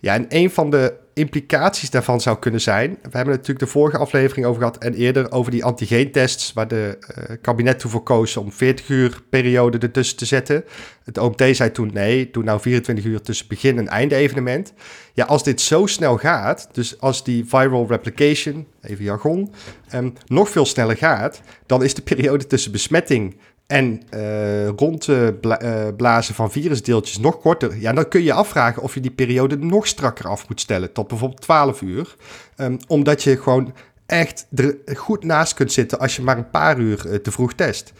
[0.00, 2.90] Ja, en een van de implicaties daarvan zou kunnen zijn.
[2.90, 6.98] We hebben natuurlijk de vorige aflevering over gehad en eerder over die antigeentests, waar de
[7.00, 10.64] uh, kabinet toe voor koos om 40 uur periode ertussen te zetten.
[11.04, 14.72] Het OMT zei toen nee, doe nou 24 uur tussen begin en einde evenement.
[15.14, 19.52] Ja, als dit zo snel gaat, dus als die viral replication, even jargon,
[19.94, 23.36] um, nog veel sneller gaat, dan is de periode tussen besmetting
[23.70, 29.00] en uh, rondblazen uh, van virusdeeltjes nog korter, ja, dan kun je afvragen of je
[29.00, 32.16] die periode nog strakker af moet stellen, tot bijvoorbeeld 12 uur.
[32.56, 33.74] Um, omdat je gewoon
[34.06, 37.92] echt er goed naast kunt zitten als je maar een paar uur te vroeg test.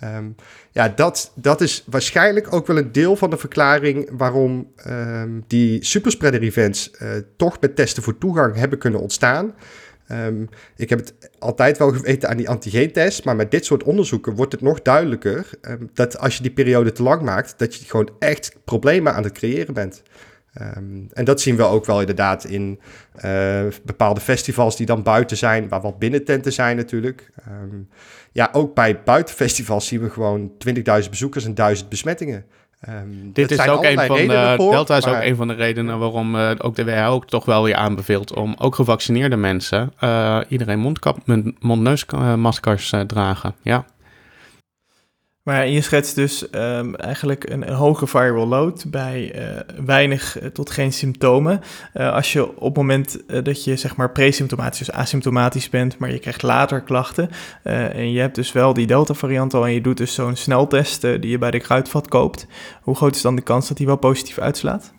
[0.00, 0.24] Ehm,
[0.72, 5.84] ja, dat, dat is waarschijnlijk ook wel een deel van de verklaring waarom ehm, die
[5.84, 6.90] superspreader events
[7.36, 9.54] toch met testen voor toegang hebben kunnen ontstaan.
[10.08, 10.44] Ehm,
[10.76, 14.52] ik heb het altijd wel geweten aan die antigeentest, maar met dit soort onderzoeken wordt
[14.52, 18.10] het nog duidelijker ehm, dat als je die periode te lang maakt, dat je gewoon
[18.18, 20.02] echt problemen aan het creëren bent.
[20.52, 22.80] Ehm, en dat zien we ook wel inderdaad in
[23.24, 27.30] uh, bepaalde festivals die dan buiten zijn, waar wat binnententen zijn natuurlijk.
[28.32, 30.52] ja, ook bij buitenfestivals zien we gewoon
[31.02, 32.44] 20.000 bezoekers en 1000 besmettingen.
[32.88, 36.34] Um, Dit is ook een van de, Delta is ook een van de redenen waarom
[36.34, 41.18] uh, ook de WHO toch wel weer aanbeveelt om ook gevaccineerde mensen uh, iedereen mondkap,
[41.60, 43.54] mondneusmaskers uh, dragen.
[43.62, 43.84] Ja.
[45.48, 50.92] Maar je schetst dus um, eigenlijk een, hoge viral load bij uh, weinig tot geen
[50.92, 51.60] symptomen.
[51.94, 56.12] Uh, als je op het moment dat je zeg maar presymptomatisch, dus asymptomatisch bent, maar
[56.12, 57.30] je krijgt later klachten
[57.62, 61.00] en je hebt dus wel die delta variant al en je doet dus zo'n sneltest
[61.00, 62.46] die je bij de kruidvat koopt.
[62.82, 64.92] Hoe groot is dan de kans dat die wel positief uitslaat?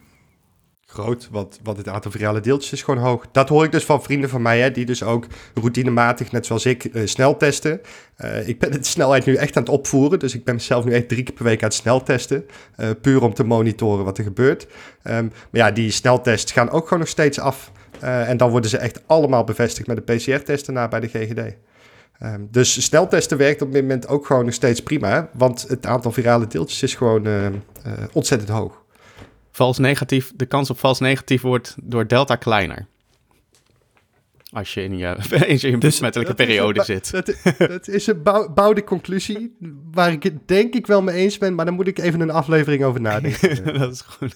[0.89, 3.25] Groot, want, want het aantal virale deeltjes is gewoon hoog.
[3.31, 6.65] Dat hoor ik dus van vrienden van mij, hè, die dus ook routinematig, net zoals
[6.65, 7.81] ik, uh, snel testen.
[8.17, 10.93] Uh, ik ben de snelheid nu echt aan het opvoeren, dus ik ben mezelf nu
[10.93, 12.45] echt drie keer per week aan het snel testen.
[12.77, 14.63] Uh, puur om te monitoren wat er gebeurt.
[14.63, 17.71] Um, maar ja, die sneltests gaan ook gewoon nog steeds af.
[17.99, 21.55] en dan worden ze echt allemaal bevestigd met de PCR-test daarna bij de GGD.
[22.23, 26.11] Um, dus sneltesten werkt op dit moment ook gewoon nog steeds prima, want het aantal
[26.11, 27.27] virale deeltjes is gewoon
[28.13, 28.78] ontzettend hoog
[29.51, 32.87] vals negatief, de kans op vals negatief wordt door delta kleiner.
[34.51, 35.15] Als je in je,
[35.47, 37.11] in je dus besmettelijke periode zit.
[37.11, 38.23] Dat, dat, is een
[38.53, 39.55] bouwde conclusie
[39.91, 42.31] waar ik het denk ik wel mee eens ben, maar dan moet ik even een
[42.31, 43.73] aflevering over nadenken.
[43.79, 44.35] dat is goed.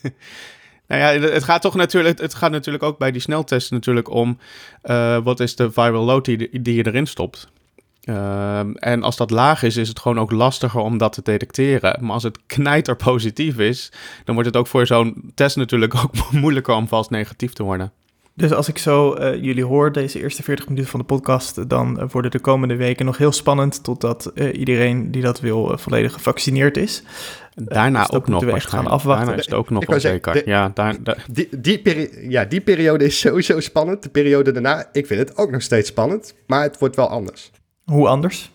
[0.87, 4.37] Nou ja, het gaat toch natuurlijk, het gaat natuurlijk ook bij die sneltesten natuurlijk om
[4.83, 7.47] uh, wat is de viral load die, die je erin stopt.
[8.03, 11.97] Ehm, en als dat laag is, is het gewoon ook lastiger om dat te detecteren.
[12.01, 13.91] Maar als het knijter positief is,
[14.23, 17.91] dan wordt het ook voor zo'n test natuurlijk ook moeilijker om vals negatief te worden.
[18.35, 21.99] Dus als ik zo uh, jullie hoor, deze eerste 40 minuten van de podcast, dan
[21.99, 26.13] uh, worden de komende weken nog heel spannend totdat uh, iedereen die dat wil volledig
[26.13, 27.03] gevaccineerd is.
[27.55, 29.25] Daarna dus ook nog gaan afwachten.
[29.25, 30.47] Daarna is het ook nog onzeker.
[30.47, 30.95] Ja, daar,
[31.31, 34.03] Die, die, ja, die periode is sowieso spannend.
[34.03, 37.51] De periode daarna, ik vind het ook nog steeds spannend, maar het wordt wel anders.
[37.85, 38.51] Hoe anders?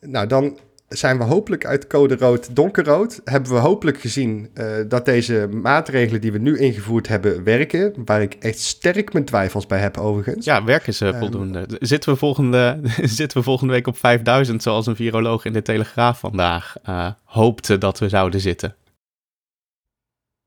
[0.00, 0.58] Nou, dan
[0.88, 3.20] zijn we hopelijk uit code rood donkerrood.
[3.24, 7.92] Hebben we hopelijk gezien uh, dat deze maatregelen die we nu ingevoerd hebben werken.
[8.04, 10.44] Waar ik echt sterk mijn twijfels bij heb overigens.
[10.44, 11.66] Ja, werken ze um, voldoende.
[11.80, 16.18] Zitten we, volgende, zitten we volgende week op 5000 zoals een viroloog in de Telegraaf
[16.18, 18.76] vandaag uh, hoopte dat we zouden zitten?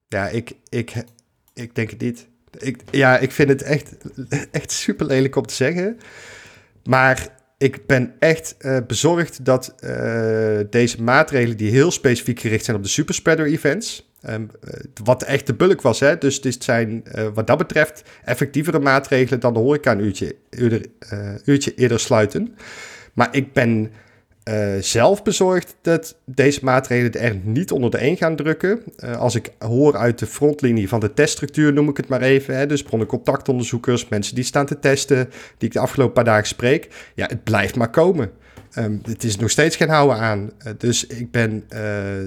[0.07, 1.03] Ja, ik, ik,
[1.53, 2.27] ik denk het niet.
[2.57, 3.95] Ik, ja, ik vind het echt,
[4.51, 5.99] echt super lelijk om te zeggen.
[6.83, 12.77] Maar ik ben echt uh, bezorgd dat uh, deze maatregelen, die heel specifiek gericht zijn
[12.77, 14.49] op de superspreader events, um,
[15.03, 16.17] wat echt de bulk was, hè?
[16.17, 17.03] dus dit zijn
[17.33, 20.35] wat dat betreft effectievere maatregelen dan de horeca een uurtje
[21.45, 22.55] uurtje eerder sluiten.
[23.13, 23.91] Maar ik ben
[24.47, 28.81] uh, zelf bezorgd dat deze maatregelen er niet onder de een gaan drukken.
[29.03, 32.57] Uh, als ik hoor uit de frontlinie van de teststructuur, noem ik het maar even.
[32.57, 37.11] Hè, dus bronnencontactonderzoekers, mensen die staan te testen, die ik de afgelopen paar dagen spreek.
[37.15, 38.31] Ja, het blijft maar komen.
[38.75, 40.39] Um, het is nog steeds geen houden aan.
[40.39, 41.79] Uh, dus ik ben uh,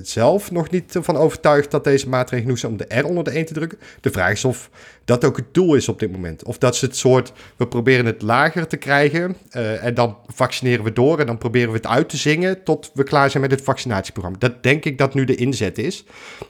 [0.03, 3.31] zelf nog niet van overtuigd dat deze maatregelen genoeg zijn om de R onder de
[3.31, 3.79] 1 te drukken.
[4.01, 4.71] De vraag is of
[5.05, 6.45] dat ook het doel is op dit moment.
[6.45, 10.85] Of dat ze het soort, we proberen het lager te krijgen uh, en dan vaccineren
[10.85, 13.51] we door en dan proberen we het uit te zingen tot we klaar zijn met
[13.51, 14.39] het vaccinatieprogramma.
[14.39, 16.05] Dat denk ik dat nu de inzet is.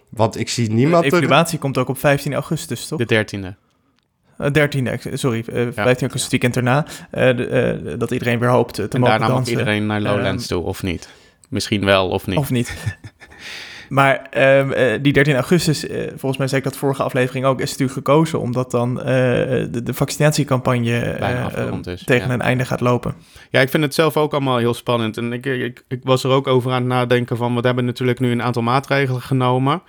[0.08, 1.10] Want ik zie niemand...
[1.10, 3.04] De evaluatie komt ook op 15 augustus, toch?
[3.04, 3.69] De 13e.
[4.40, 6.86] 13e, eh, sorry, uh, 15 augustus weekend erna.
[7.12, 10.82] Uh, dat iedereen weer hoopt te en mogen daarna mag iedereen naar Lowlands toe, of
[10.82, 11.08] niet?
[11.48, 12.38] Misschien wel, of niet?
[12.38, 12.74] Of niet.
[13.88, 14.26] maar
[14.58, 18.40] um, die 13 augustus, volgens mij zei ik dat vorige aflevering ook, is natuurlijk gekozen
[18.40, 21.18] omdat dan de, de, vaccinatiecampagne
[21.84, 22.34] is, tegen ja.
[22.34, 23.14] een einde gaat lopen.
[23.50, 25.16] Ja, ik vind het zelf ook allemaal heel spannend.
[25.16, 28.20] En ik, ik, ik was er ook over aan het nadenken van, we hebben natuurlijk
[28.20, 29.82] nu een aantal maatregelen genomen.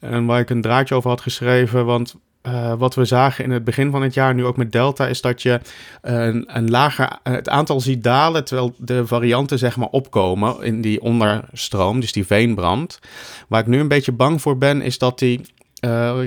[0.00, 2.16] En waar ik een draadje over had geschreven, want
[2.48, 5.20] uh, wat we zagen in het begin van het jaar, nu ook met Delta, is
[5.20, 5.60] dat je
[6.00, 11.02] een, een lager het aantal ziet dalen, terwijl de varianten zeg maar opkomen in die
[11.02, 13.00] onderstroom, dus die veenbrand.
[13.48, 15.40] Waar ik nu een beetje bang voor ben, is dat die
[15.80, 16.18] uh,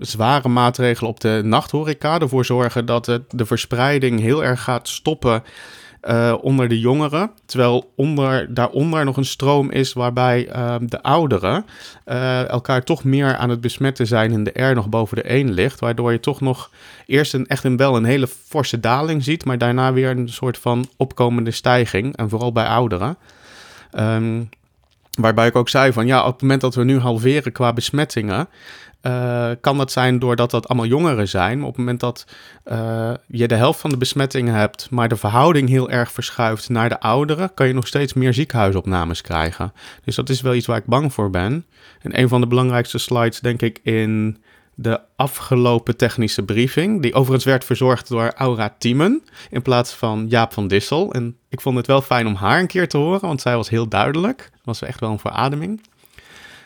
[0.00, 5.42] zware maatregelen op de nachthoreca ervoor zorgen dat de verspreiding heel erg gaat stoppen
[6.02, 7.30] uh, onder de jongeren.
[7.44, 11.66] Terwijl onder, daaronder nog een stroom is waarbij uh, de ouderen
[12.06, 15.52] uh, elkaar toch meer aan het besmetten zijn en de R nog boven de 1
[15.52, 15.80] ligt.
[15.80, 16.70] Waardoor je toch nog
[17.06, 20.58] eerst een, echt een, wel een hele forse daling ziet, maar daarna weer een soort
[20.58, 22.16] van opkomende stijging.
[22.16, 23.16] En vooral bij ouderen.
[23.98, 24.48] Um,
[25.18, 28.48] waarbij ik ook zei van ja, op het moment dat we nu halveren qua besmettingen,
[29.02, 31.58] uh, kan dat zijn doordat dat allemaal jongeren zijn.
[31.58, 32.26] Maar op het moment dat
[32.72, 36.88] uh, je de helft van de besmettingen hebt, maar de verhouding heel erg verschuift naar
[36.88, 39.72] de ouderen, kan je nog steeds meer ziekenhuisopnames krijgen.
[40.04, 41.66] Dus dat is wel iets waar ik bang voor ben.
[42.02, 44.42] En een van de belangrijkste slides, denk ik, in
[44.80, 50.52] de afgelopen technische briefing, die overigens werd verzorgd door Aura Tiemen in plaats van Jaap
[50.52, 51.12] van Dissel.
[51.12, 53.68] En ik vond het wel fijn om haar een keer te horen, want zij was
[53.68, 54.50] heel duidelijk.
[54.64, 55.80] Was echt wel een verademing.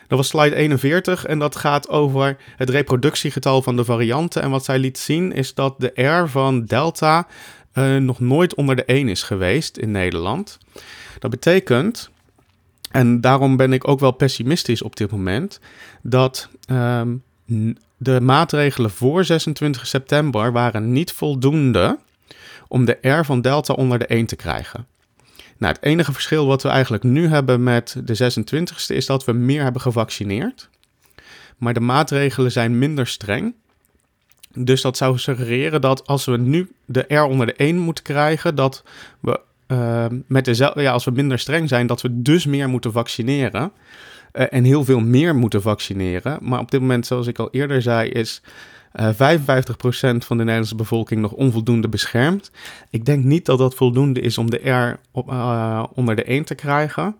[0.07, 4.41] Dat was slide 41 en dat gaat over het reproductiegetal van de varianten.
[4.41, 7.27] En wat zij liet zien is dat de R van Delta
[7.73, 10.57] uh, nog nooit onder de 1 is geweest in Nederland.
[11.19, 12.09] Dat betekent,
[12.91, 15.59] en daarom ben ik ook wel pessimistisch op dit moment,
[16.01, 17.23] dat um,
[18.03, 21.99] de maatregelen voor 26 september waren niet voldoende
[22.67, 24.87] om de R van Delta onder de 1 te krijgen.
[25.57, 29.31] Nou, het enige verschil wat we eigenlijk nu hebben met de 26e is dat we
[29.31, 30.69] meer hebben gevaccineerd.
[31.57, 33.53] Maar de maatregelen zijn minder streng.
[34.53, 38.55] Dus dat zou suggereren dat als we nu de R onder de 1 moeten krijgen,
[38.55, 38.83] dat
[39.19, 42.91] we uh, met dezelfde, ja, als we minder streng zijn, dat we dus meer moeten
[42.91, 43.71] vaccineren.
[44.33, 46.37] Uh, en heel veel meer moeten vaccineren.
[46.41, 48.41] Maar op dit moment, zoals ik al eerder zei, is
[48.93, 49.45] uh, eh, 55%
[50.17, 52.51] van de Nederlandse bevolking nog onvoldoende beschermd.
[52.89, 56.43] Ik denk niet dat dat voldoende is om de R op, uh, onder de 1
[56.43, 57.15] te krijgen.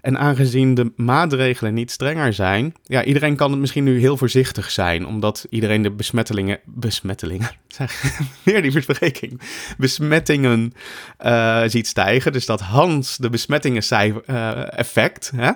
[0.00, 4.70] En aangezien de maatregelen niet strenger zijn, ja, iedereen kan het misschien nu heel voorzichtig
[4.70, 9.40] zijn, omdat iedereen de besmettelingen, besmettelingen, zeg, meer die verspreking,
[9.78, 10.74] besmettingen
[11.66, 12.32] ziet stijgen.
[12.32, 13.82] Dus dat Hans de besmettingen
[14.76, 15.50] effect, hè,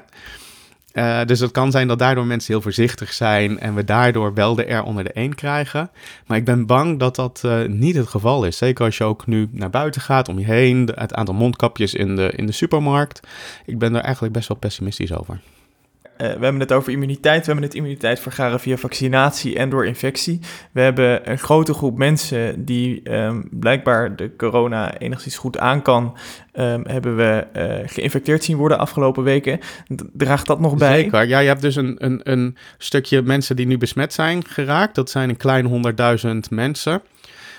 [0.92, 4.54] uh, dus het kan zijn dat daardoor mensen heel voorzichtig zijn en we daardoor wel
[4.54, 5.90] de R onder de 1 krijgen.
[6.26, 8.56] Maar ik ben bang dat dat uh, niet het geval is.
[8.56, 12.16] Zeker als je ook nu naar buiten gaat, om je heen, het aantal mondkapjes in
[12.16, 13.20] de, in de supermarkt.
[13.64, 15.40] Ik ben daar eigenlijk best wel pessimistisch over.
[16.18, 17.40] Uh, we hebben het over immuniteit.
[17.40, 20.40] We hebben het immuniteit vergaren via vaccinatie en door infectie.
[20.72, 26.16] We hebben een grote groep mensen die um, blijkbaar de corona enigszins goed aan kan,
[26.54, 29.60] um, hebben we uh, geïnfecteerd zien worden afgelopen weken.
[30.12, 31.02] Draagt dat nog bij?
[31.02, 31.26] Zeker.
[31.26, 34.94] Ja, je hebt dus een, een, een stukje mensen die nu besmet zijn geraakt.
[34.94, 35.94] Dat zijn een klein
[36.24, 37.02] 100.000 mensen.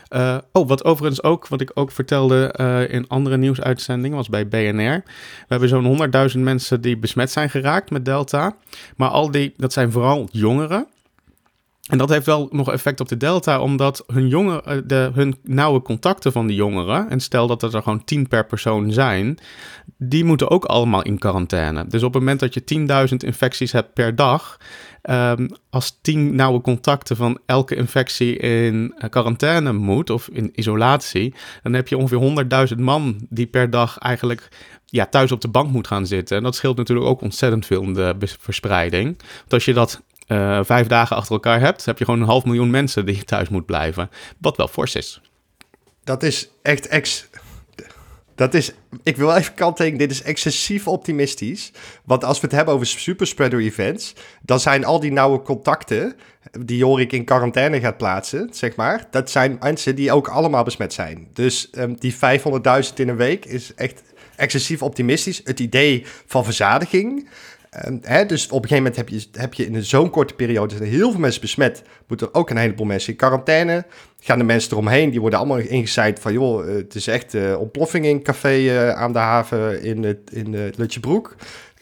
[0.10, 4.48] Uh, oh, wat overigens ook, wat ik ook vertelde uh, in andere nieuwsuitzendingen, was bij
[4.48, 5.04] BNR.
[5.04, 8.56] We hebben zo'n 100.000 mensen die besmet zijn geraakt met Delta.
[8.96, 10.88] Maar al die, dat zijn vooral jongeren.
[11.90, 15.36] En dat heeft wel nog effect op de Delta, omdat hun, jongen, eh, de, hun
[15.44, 19.38] nauwe contacten van de jongeren, en stel dat er gewoon 10 per persoon zijn,
[19.98, 21.88] die moeten ook allemaal in quarantaine.
[21.88, 22.64] Dus op het moment dat je
[23.10, 24.58] 10.000 infecties hebt per dag,
[25.04, 31.34] um, als 10 nauwe contacten van elke infectie in eh, quarantaine moet of in isolatie,
[31.64, 34.50] dan heb je ongeveer 100.000 man die per dag eigenlijk
[34.86, 36.38] ja, thuis op de bank moet gaan zitten.
[36.38, 39.06] En dat scheelt natuurlijk ook ontzettend veel in de verspreiding.
[39.38, 42.46] Want als je dat uh, vijf dagen achter elkaar hebt, heb je gewoon een half
[42.46, 44.10] miljoen mensen die thuis moet blijven.
[44.38, 45.22] Wat wel fors is.
[46.04, 47.29] Dat is echt ex.
[48.40, 48.72] Dat is,
[49.04, 51.72] ik wil even kanttekenen, dit is excessief optimistisch.
[52.06, 56.16] Want als we het hebben over superspreader events, dan zijn al die nauwe contacten
[56.60, 60.94] die Jorik in quarantaine gaat plaatsen, zeg maar, dat zijn mensen die ook allemaal besmet
[60.94, 61.28] zijn.
[61.34, 62.20] Dus um, die 500.000
[62.96, 64.02] in een week is echt
[64.36, 65.42] excessief optimistisch.
[65.44, 67.30] Het idee van verzadiging
[67.70, 70.76] Ehm, hè, dus op een gegeven moment heb je, heb je in zo'n korte periode
[70.76, 71.82] zijn heel veel mensen besmet.
[72.08, 73.86] Moeten er ook een heleboel mensen in quarantaine.
[74.20, 76.34] Gaan de mensen eromheen, die worden allemaal ingezaaid van...
[76.34, 80.20] joh, eh, het is echt uh, ontploffing in café uh, aan de haven in, het,
[80.32, 81.36] in uh, Lutjebroek.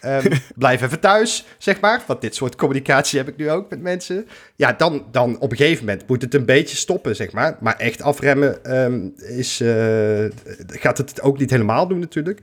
[0.06, 0.22] Um,
[0.56, 2.04] blijf even thuis, zeg maar.
[2.08, 4.28] Want dit soort communicatie heb ik nu ook met mensen.
[4.56, 7.58] Ja, dan, dan op een gegeven moment moet het een beetje stoppen, zeg maar.
[7.60, 9.64] Maar echt afremmen um, is,
[10.68, 12.42] gaat het ook niet helemaal doen natuurlijk.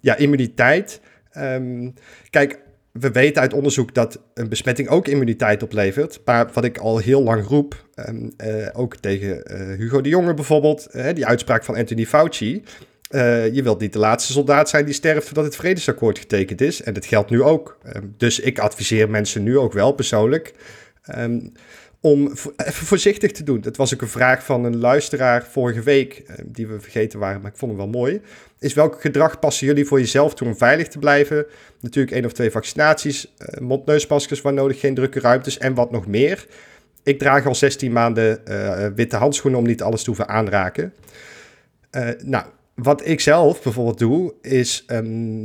[0.00, 1.00] Ja, immuniteit.
[1.36, 1.94] Um,
[2.30, 2.58] kijk,
[3.00, 6.20] we weten uit onderzoek dat een besmetting ook immuniteit oplevert.
[6.24, 10.34] Maar wat ik al heel lang roep, um, uh, ook tegen uh, Hugo de Jonge
[10.34, 12.62] bijvoorbeeld, uh, die uitspraak van Anthony Fauci.
[13.52, 16.82] je wilt niet de laatste soldaat zijn die sterft voordat het vredesakkoord getekend is.
[16.82, 17.78] En dat geldt nu ook.
[17.96, 20.54] Um, dus ik adviseer mensen nu ook wel persoonlijk.
[21.18, 21.52] Um,
[22.04, 23.60] om even voorzichtig te doen.
[23.60, 27.50] Dat was ook een vraag van een luisteraar vorige week, die we vergeten waren, maar
[27.50, 28.20] ik vond hem wel mooi
[28.64, 31.46] is welk gedrag passen jullie voor jezelf toe om veilig te blijven?
[31.80, 36.06] Natuurlijk één of twee vaccinaties, uh, mondneusmaskers waar nodig, geen drukke ruimtes en wat nog
[36.06, 36.46] meer.
[37.02, 40.92] Ik draag al 16 maanden uh, witte handschoenen om niet alles te hoeven aanraken.
[41.90, 42.44] Uh, nou,
[42.74, 45.44] wat ik zelf bijvoorbeeld doe, is um,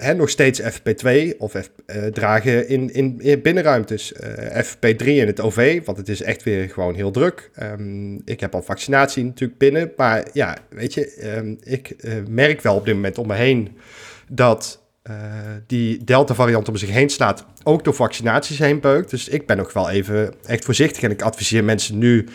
[0.00, 4.12] uh, nog steeds FP2 of uh, dragen in, in, in binnenruimtes.
[4.12, 7.50] Uh, FP3 in het OV, want het is echt weer gewoon heel druk.
[7.62, 11.96] Um, ik heb al vaccinatie natuurlijk binnen, maar ja, weet je, um, ik
[12.28, 13.76] merk wel op dit moment om me heen
[14.28, 14.78] dat
[15.66, 19.10] die Delta-variant om zich heen slaat, ook door vaccinaties heen beukt.
[19.10, 22.26] Dus ik ben nog wel even echt voorzichtig en ik adviseer mensen nu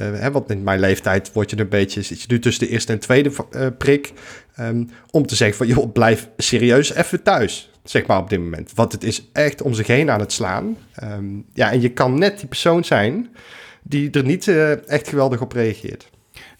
[0.00, 2.92] hè, want in mijn leeftijd word je een beetje, zit je nu tussen de eerste
[2.92, 4.12] en tweede uh, prik,
[4.60, 8.72] um, om te zeggen van, joh, blijf serieus even thuis, zeg maar op dit moment.
[8.74, 10.76] Want het is echt om zich heen aan het slaan.
[11.02, 13.36] Um, ja, en je kan net die persoon zijn
[13.82, 16.10] die er niet uh, echt geweldig op reageert.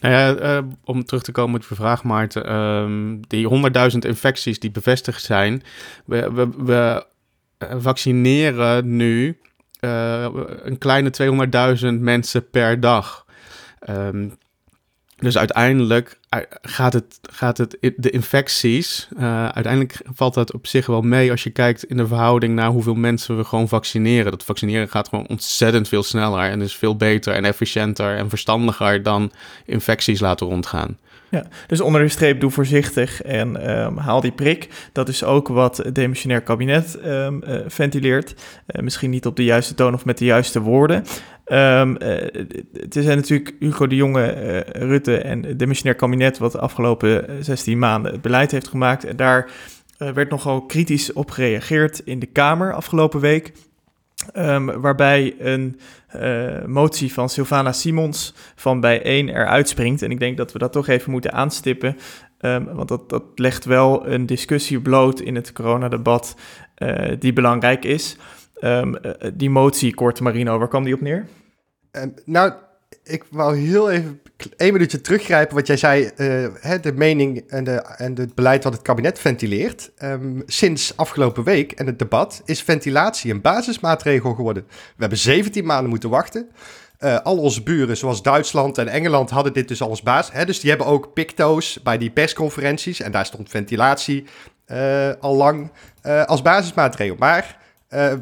[0.01, 2.55] Nou ja, om terug te komen op je vraag, Maarten.
[2.55, 3.49] Um, die
[3.93, 5.63] 100.000 infecties die bevestigd zijn,
[6.05, 7.07] we, we,
[7.59, 9.39] vaccineren nu
[9.81, 11.11] een kleine
[11.81, 13.22] 200.000 mensen per dag.
[13.91, 14.39] Um,
[15.23, 20.87] dus uiteindelijk eh, gaat het, gaat het de infecties, uh, uiteindelijk valt dat op zich
[20.87, 24.31] wel mee als je kijkt in de verhouding naar hoeveel mensen we gewoon vaccineren.
[24.31, 29.03] Dat vaccineren gaat gewoon ontzettend veel sneller en is veel beter en efficiënter en verstandiger
[29.03, 29.33] dan
[29.67, 30.99] infecties laten rondgaan.
[31.33, 34.69] Ja, dus onder de streep doe voorzichtig en um, haal die prik.
[34.93, 38.35] Dat is ook wat het demissionair kabinet um, uh, ventileert.
[38.67, 41.05] Uh, misschien niet op de juiste toon of met de juiste woorden.
[41.47, 41.97] Um,
[42.73, 46.39] het zijn natuurlijk Hugo de Jonge, Rutte en het demissionair kabinet...
[46.39, 49.05] wat de afgelopen 16 maanden het beleid heeft gemaakt.
[49.05, 49.51] En daar
[49.97, 53.53] werd nogal kritisch op gereageerd in de Kamer afgelopen week...
[54.37, 55.81] Um, waarbij een
[56.17, 60.03] uh, motie van Sylvana Simons van Bijeen eruit springt.
[60.03, 61.97] En ik denk dat we dat toch even moeten aanstippen.
[62.41, 66.37] Um, want dat, dat legt wel een discussie bloot in het coronadebat
[66.79, 68.17] uh, die belangrijk is.
[68.61, 71.27] Um, uh, die motie, kort Marino, waar kwam die op neer?
[72.25, 72.53] nou,
[73.05, 74.21] ik wou heel even
[74.57, 76.11] één minuutje teruggrijpen wat jij zei.
[76.61, 79.91] Hè, de mening en, de, en het beleid wat het kabinet ventileert.
[80.03, 84.65] Um, sinds afgelopen week en het debat is ventilatie een basismaatregel geworden.
[84.69, 86.49] We hebben 17 maanden moeten wachten.
[87.01, 90.35] Uh, al onze buren, zoals Duitsland en Engeland, hadden dit dus al als basis.
[90.35, 93.01] Hè, dus die hebben ook picto's bij die persconferenties.
[93.01, 94.25] En daar stond ventilatie
[94.67, 95.71] uh, al lang
[96.27, 97.17] als basismaatregel.
[97.19, 97.62] Maar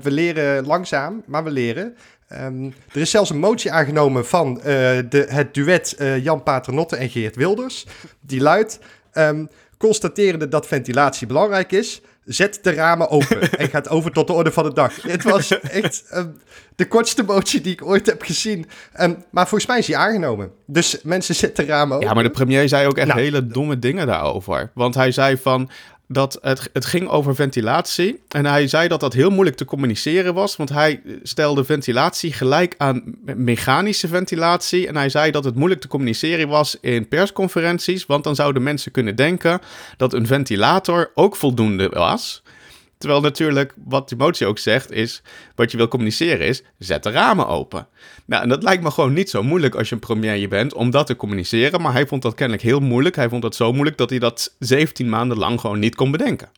[0.02, 1.96] we leren langzaam, maar we leren.
[2.32, 6.96] Um, er is zelfs een motie aangenomen van uh, de, het duet uh, Jan Paternotte
[6.96, 7.86] en Geert Wilders.
[8.20, 8.78] Die luidt,
[9.14, 9.48] um,
[9.78, 14.52] constaterende dat ventilatie belangrijk is, zet de ramen open en gaat over tot de orde
[14.52, 15.02] van de dag.
[15.02, 16.40] Het was echt um,
[16.76, 18.66] de kortste motie die ik ooit heb gezien.
[19.30, 20.50] maar volgens mij is die aangenomen.
[20.66, 22.08] Dus mensen zetten de ramen open.
[22.08, 24.70] Ja, maar de premier zei ook echt nou, hele domme dingen daarover.
[24.74, 25.70] Want hij zei van,
[26.12, 28.20] dat het, het ging over ventilatie.
[28.28, 32.74] En hij zei dat dat heel moeilijk te communiceren was, want hij stelde ventilatie gelijk
[32.78, 33.02] aan
[33.36, 34.86] mechanische ventilatie.
[34.86, 38.92] En hij zei dat het moeilijk te communiceren was in persconferenties, want dan zouden mensen
[38.92, 39.60] kunnen denken
[39.96, 42.42] dat een ventilator ook voldoende was.
[43.00, 45.22] Terwijl natuurlijk, wat die motie ook zegt, is
[45.54, 47.88] wat je wil communiceren is, zet de ramen open.
[48.26, 50.90] Nou, en dat lijkt me gewoon niet zo moeilijk als je een premier bent om
[50.90, 51.80] dat te communiceren.
[51.80, 53.16] Maar hij vond dat kennelijk heel moeilijk.
[53.16, 56.50] Hij vond dat zo moeilijk dat hij dat 17 maanden lang gewoon niet kon bedenken.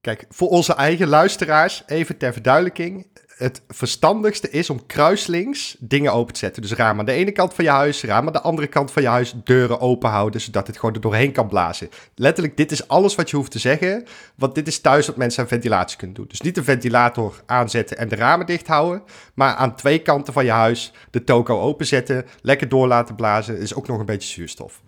[0.00, 3.06] Kijk, voor onze eigen luisteraars, even ter verduidelijking
[3.40, 6.62] het verstandigste is om kruislinks dingen open te zetten.
[6.62, 9.02] Dus raam aan de ene kant van je huis, raam aan de andere kant van
[9.02, 11.88] je huis, deuren open houden, zodat het gewoon er doorheen kan blazen.
[12.14, 15.42] Letterlijk, dit is alles wat je hoeft te zeggen, want dit is thuis wat mensen
[15.42, 16.26] aan ventilatie kunnen doen.
[16.28, 19.02] Dus niet de ventilator aanzetten en de ramen dicht houden,
[19.34, 23.74] maar aan twee kanten van je huis de toko openzetten, lekker door laten blazen, is
[23.74, 24.82] ook nog een beetje zuurstof.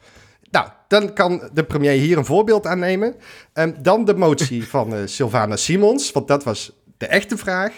[0.51, 3.15] Nou, dan kan de premier hier een voorbeeld aan nemen.
[3.55, 7.73] Um, dan de motie van uh, Sylvana Simons, want dat was de echte vraag.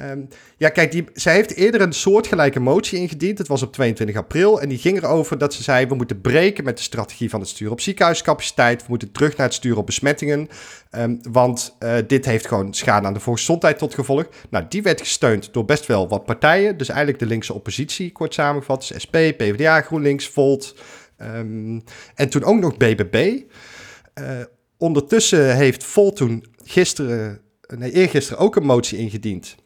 [0.00, 3.38] Um, ja, kijk, die, zij heeft eerder een soortgelijke motie ingediend.
[3.38, 4.60] Het was op 22 april.
[4.60, 7.48] En die ging erover dat ze zei: we moeten breken met de strategie van het
[7.48, 8.80] sturen op ziekenhuiscapaciteit.
[8.80, 10.48] We moeten terug naar het sturen op besmettingen.
[10.90, 14.28] Um, want uh, dit heeft gewoon schade aan de volksgezondheid tot gevolg.
[14.50, 16.76] Nou, die werd gesteund door best wel wat partijen.
[16.76, 18.88] Dus eigenlijk de linkse oppositie, kort samengevat.
[18.88, 20.76] Dus SP, PvdA, GroenLinks, Volt.
[21.22, 21.82] Um,
[22.14, 23.40] en toen ook nog BBB.
[24.20, 24.40] Uh,
[24.78, 27.40] ondertussen heeft Volt toen gisteren,
[27.76, 29.56] nee, eergisteren ook een motie ingediend.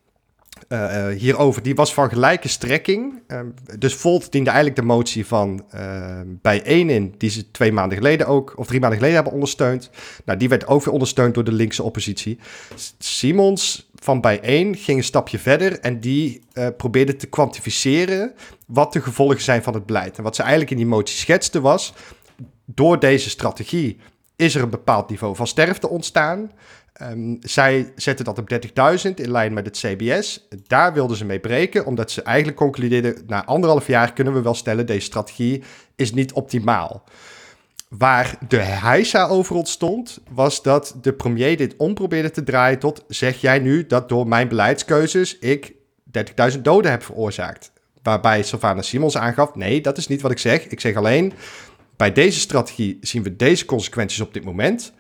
[0.69, 3.23] Uh, hierover, die was van gelijke strekking.
[3.29, 3.41] Uh,
[3.79, 7.97] dus Volt diende eigenlijk de motie van uh, bij één in, die ze twee maanden
[7.97, 9.91] geleden ook, of drie maanden geleden hebben ondersteund.
[10.25, 12.39] Nou, die werd ook weer ondersteund door de linkse oppositie.
[12.99, 16.43] Simons van bij één ging een stapje verder en die
[16.77, 18.33] probeerde te kwantificeren
[18.67, 20.17] wat de gevolgen zijn van het beleid.
[20.17, 21.95] En wat ze eigenlijk in die motie schetste was,
[22.65, 23.99] door deze strategie
[24.37, 26.51] is er een bepaald niveau van sterfte ontstaan.
[27.03, 28.51] Um, zij zetten dat op
[29.09, 30.49] 30.000 in lijn met het CBS.
[30.67, 33.23] Daar wilden ze mee breken, omdat ze eigenlijk concludeerden...
[33.27, 35.63] na anderhalf jaar kunnen we wel stellen, deze strategie
[35.95, 37.05] is niet optimaal.
[37.89, 43.05] waar de heisa over ontstond, was dat de premier dit om probeerde te draaien tot...
[43.09, 45.73] zeg jij nu dat door mijn beleidskeuzes ik
[46.53, 47.73] 30.000 doden heb veroorzaakt?
[48.03, 50.67] Waarbij Sylvana Simons aangaf, nee, dat is niet wat ik zeg.
[50.67, 51.33] Ik zeg alleen,
[51.97, 54.93] bij deze strategie zien we deze consequenties op dit moment...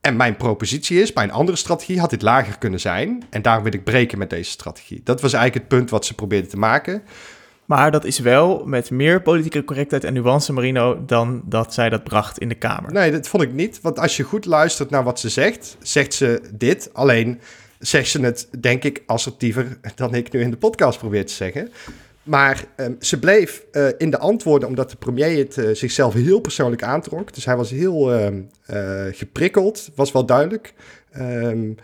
[0.00, 3.22] En mijn propositie is, bij een andere strategie had dit lager kunnen zijn.
[3.30, 5.00] En daarom wil ik breken met deze strategie.
[5.04, 7.02] Dat was eigenlijk het punt wat ze probeerden te maken.
[7.64, 12.04] Maar dat is wel met meer politieke correctheid en nuance, Marino, dan dat zij dat
[12.04, 12.92] bracht in de Kamer.
[12.92, 13.80] Nee, dat vond ik niet.
[13.80, 16.90] Want als je goed luistert naar wat ze zegt, zegt ze dit.
[16.92, 17.40] Alleen
[17.78, 21.70] zegt ze het, denk ik, assertiever dan ik nu in de podcast probeer te zeggen.
[22.28, 26.40] Maar um, ze bleef uh, in de antwoorden, omdat de premier het uh, zichzelf heel
[26.40, 27.34] persoonlijk aantrok.
[27.34, 28.26] Dus hij was heel uh,
[29.10, 30.74] geprikkeld, was wel duidelijk.
[31.16, 31.76] Um,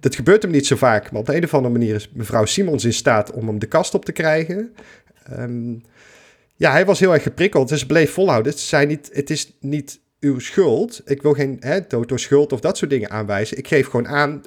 [0.00, 2.44] dat gebeurt hem niet zo vaak, maar op de een of andere manier is mevrouw
[2.44, 4.74] Simons in staat om hem de kast op te krijgen.
[6.56, 8.52] Ja, hij was heel erg geprikkeld, dus bleef volhouden.
[8.52, 11.02] Het, zei niet, het is niet uw schuld.
[11.04, 13.58] Ik wil geen hè, dood door schuld of dat soort dingen aanwijzen.
[13.58, 14.42] Ik geef gewoon aan,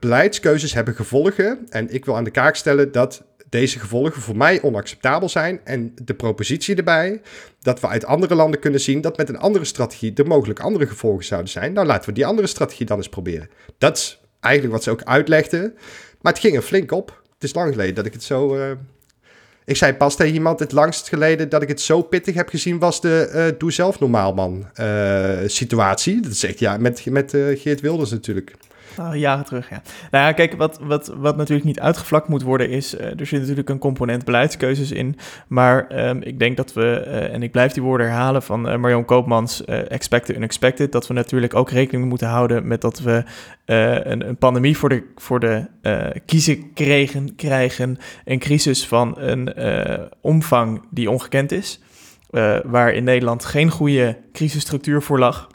[0.00, 1.58] beleidskeuzes hebben gevolgen.
[1.68, 5.60] En ik wil aan de kaak stellen dat deze gevolgen voor mij onacceptabel zijn.
[5.64, 7.20] En de propositie erbij
[7.60, 10.86] dat we uit andere landen kunnen zien dat met een andere strategie er mogelijk andere
[10.86, 11.72] gevolgen zouden zijn.
[11.72, 13.50] Nou, laten we die andere strategie dan eens proberen.
[13.78, 15.74] Dat is eigenlijk wat ze ook uitlegden.
[16.20, 17.22] Maar het ging er flink op.
[17.34, 18.56] Het is lang geleden dat ik het zo.
[18.56, 18.70] Uh...
[19.64, 22.78] Ik zei pas tegen iemand het langst geleden dat ik het zo pittig heb gezien
[22.78, 26.20] was de uh, doe zelf normaal man uh, situatie.
[26.20, 28.54] Dat zegt ja met, met Geert Wilders natuurlijk.
[28.98, 29.82] Oh, jaren terug, ja.
[30.10, 32.94] Nou ja, kijk, wat, wat, wat natuurlijk niet uitgevlakt moet worden is...
[32.94, 35.16] Uh, er zit natuurlijk een component beleidskeuzes in.
[35.48, 38.76] Maar um, ik denk dat we, uh, en ik blijf die woorden herhalen van uh,
[38.76, 39.64] Marion Koopmans...
[39.64, 42.66] expected unexpected, dat we natuurlijk ook rekening moeten houden...
[42.66, 43.24] met dat we
[43.64, 45.66] een, een, pandemie voor de, voor de
[46.26, 47.98] kiezen kregen, krijgen.
[48.24, 49.54] Een crisis van een
[50.20, 51.80] omvang die ongekend is.
[52.64, 55.48] waar in Nederland geen goede crisisstructuur voor lag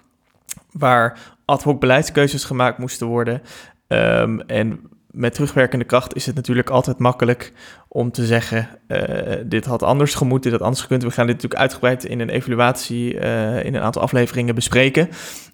[0.71, 1.19] waar
[1.49, 3.41] ad hoc beleidskeuzes gemaakt moesten worden.
[3.87, 4.79] Um, en
[5.11, 7.53] met terugwerkende kracht is het natuurlijk altijd makkelijk
[7.87, 11.03] om te zeggen: uh, dit had anders gemoeten, dit had anders gekund.
[11.03, 15.09] We gaan dit natuurlijk uitgebreid in een evaluatie uh, in een aantal afleveringen bespreken.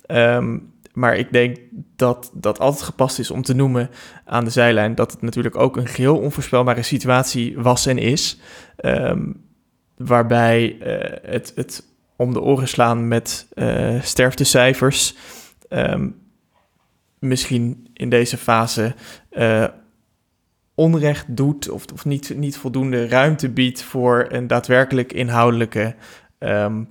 [0.08, 1.58] Um, maar ik denk
[1.96, 3.90] dat dat altijd gepast is om te noemen
[4.26, 8.40] aan de zijlijn dat het natuurlijk ook een geheel onvoorspelbare situatie was en is.
[8.86, 9.44] Um,
[9.98, 11.84] waarbij uh, het, het
[12.16, 13.48] om de oren slaan met
[14.02, 15.16] sterftecijfers
[15.70, 16.22] um,
[17.20, 18.96] misschien in deze fase
[19.32, 19.66] uh,
[20.76, 25.96] onrecht doet of, of niet, niet voldoende ruimte biedt voor een daadwerkelijk inhoudelijke
[26.40, 26.90] um,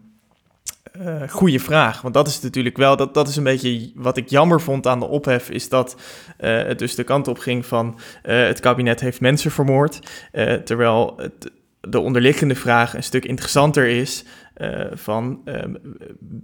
[1.28, 2.00] goede vraag.
[2.00, 4.98] Want dat is natuurlijk wel, dat, dat is een beetje wat ik jammer vond aan
[4.98, 5.96] de ophef, is dat
[6.40, 9.98] uh, het dus de kant op ging van het kabinet heeft mensen vermoord,
[10.64, 11.20] terwijl
[11.80, 14.24] de onderliggende vraag een stuk interessanter is.
[14.56, 15.54] Uh, van uh,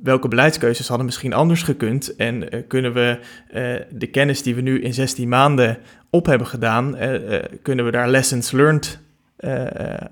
[0.02, 3.18] welke beleidskeuzes hadden misschien anders gekund en uh, kunnen we
[3.90, 5.78] de kennis die we nu in 16 maanden
[6.11, 6.96] op hebben gedaan,
[7.62, 9.00] kunnen we daar lessons learned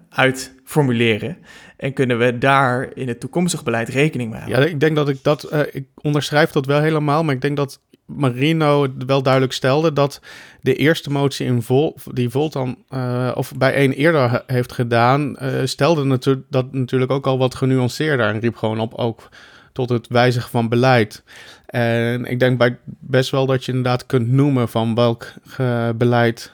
[0.09, 1.37] uit formuleren
[1.77, 4.63] en kunnen we daar in het toekomstig beleid rekening mee houden?
[4.63, 7.81] Ja, ik denk dat ik dat, ik onderschrijf dat wel helemaal, maar ik denk dat
[8.09, 10.21] Marino wel duidelijk stelde dat
[10.61, 15.37] de eerste motie in Vol, die Volt dan, uh, of bij één eerder heeft gedaan,
[15.43, 19.29] uh, stelde natu dat natuurlijk ook al wat genuanceerder en riep gewoon op ook
[19.73, 21.23] tot het wijzigen van beleid.
[21.67, 26.53] En ik denk bij best wel dat je inderdaad kunt noemen van welk uh, beleid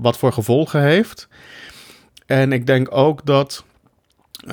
[0.00, 1.28] wat voor gevolgen heeft.
[2.26, 3.64] En ik denk ook dat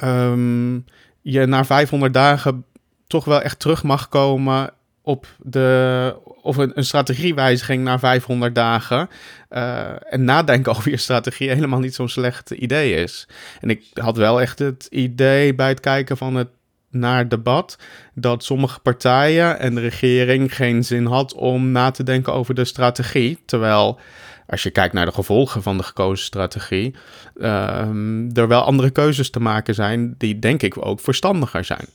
[0.03, 0.85] um,
[1.21, 2.65] je na 500 dagen
[3.07, 4.69] toch wel echt terug mag komen
[5.07, 9.09] op de, of een, een strategiewijziging na 500 dagen.
[9.49, 13.27] Uh, en nadenken over je strategie helemaal niet zo'n slecht idee is.
[13.61, 16.47] En ik had wel echt het idee bij het kijken van het
[16.89, 17.77] naar debat
[18.13, 22.65] dat sommige partijen en de regering geen zin had om na te denken over de
[22.65, 23.39] strategie.
[23.45, 23.99] Terwijl
[24.47, 26.95] als je kijkt naar de gevolgen van de gekozen strategie,
[27.35, 31.87] uh, er wel andere keuzes te maken zijn die denk ik ook verstandiger zijn.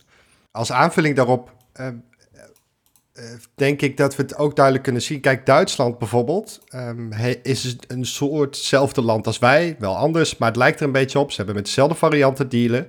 [0.51, 1.87] Als aanvulling daarop, uh,
[3.55, 5.19] denk ik dat we het ook duidelijk kunnen zien.
[5.19, 7.11] Kijk, Duitsland bijvoorbeeld um,
[7.43, 9.75] is een soortzelfde land als wij.
[9.79, 11.29] Wel anders, maar het lijkt er een beetje op.
[11.31, 12.87] Ze hebben met dezelfde varianten dealen.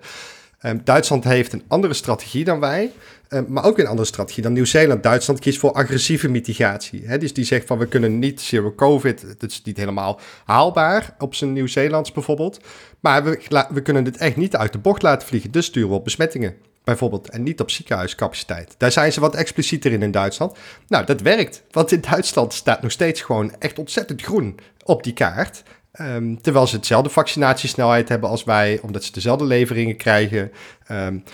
[0.63, 2.93] Um, Duitsland heeft een andere strategie dan wij.
[3.29, 5.03] Um, maar ook een andere strategie dan Nieuw-Zeeland.
[5.03, 7.07] Duitsland kiest voor agressieve mitigatie.
[7.07, 7.19] Hè?
[7.19, 9.25] Dus die zegt van we kunnen niet zero covid.
[9.39, 12.61] Dat is niet helemaal haalbaar op zijn Nieuw-Zeelands bijvoorbeeld.
[13.01, 15.51] Maar we, we kunnen het echt niet uit de bocht laten vliegen.
[15.51, 16.55] Dus sturen we op besmettingen
[16.85, 18.75] bijvoorbeeld, en niet op ziekenhuiscapaciteit.
[18.79, 20.57] Daar zijn ze wat explicieter in in Duitsland.
[20.89, 25.13] Nou, dat werkt, want in Duitsland staat nog steeds gewoon echt ontzettend groen op die
[25.13, 25.63] kaart.
[26.01, 30.53] Um, terwijl ze hetzelfde vaccinatiesnelheid hebben als wij, omdat ze dezelfde leveringen krijgen.
[30.91, 31.25] Um,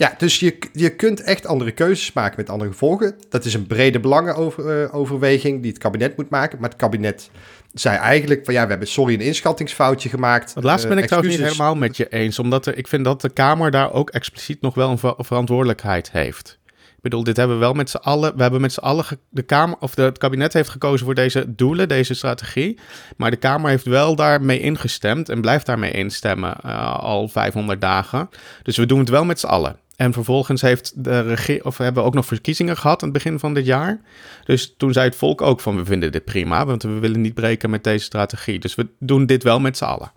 [0.00, 3.14] Ja, dus je, je kunt echt andere keuzes maken met andere gevolgen.
[3.28, 6.60] Dat is een brede belangenoverweging die het kabinet moet maken.
[6.60, 7.30] Maar het kabinet
[7.72, 10.54] zei eigenlijk van ja, we hebben sorry een inschattingsfoutje gemaakt.
[10.54, 13.04] Het laatste ben ik Uh, trouwens niet helemaal met je eens, omdat er, ik vind
[13.04, 16.58] dat de Kamer daar ook expliciet nog wel een ver- verantwoordelijkheid heeft.
[16.96, 19.42] Ik bedoel, dit hebben we wel met z'n allen, we hebben met z'n allen, de
[19.42, 22.78] Kamer, of de, het kabinet heeft gekozen voor deze doelen, deze strategie.
[23.16, 28.28] Maar de Kamer heeft wel daarmee ingestemd en blijft daarmee instemmen eh, al 500 dagen.
[28.62, 29.76] Dus we doen het wel met z'n allen.
[30.00, 33.54] En vervolgens heeft de of hebben we ook nog verkiezingen gehad aan het begin van
[33.54, 34.00] dit jaar.
[34.44, 37.34] Dus toen zei het volk ook van we vinden dit prima, want we willen niet
[37.34, 38.58] breken met deze strategie.
[38.58, 40.12] Dus we doen dit wel met z'n allen.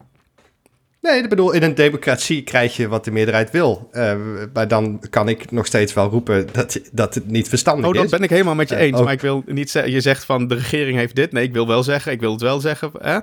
[1.02, 3.90] Nee, ik bedoel, in een democratie krijg je wat de meerderheid wil.
[3.92, 4.16] Eh,
[4.54, 8.04] maar dan kan ik nog steeds wel roepen dat, dat het niet verstandig Oh, dat
[8.04, 8.10] is.
[8.10, 8.98] ben ik helemaal met je Eh, eens.
[8.98, 9.04] ook.
[9.04, 11.32] Maar ik wil niet zeggen, je zegt van de regering heeft dit.
[11.32, 12.92] Nee, ik wil wel zeggen, ik wil het wel zeggen.
[13.00, 13.18] Hè?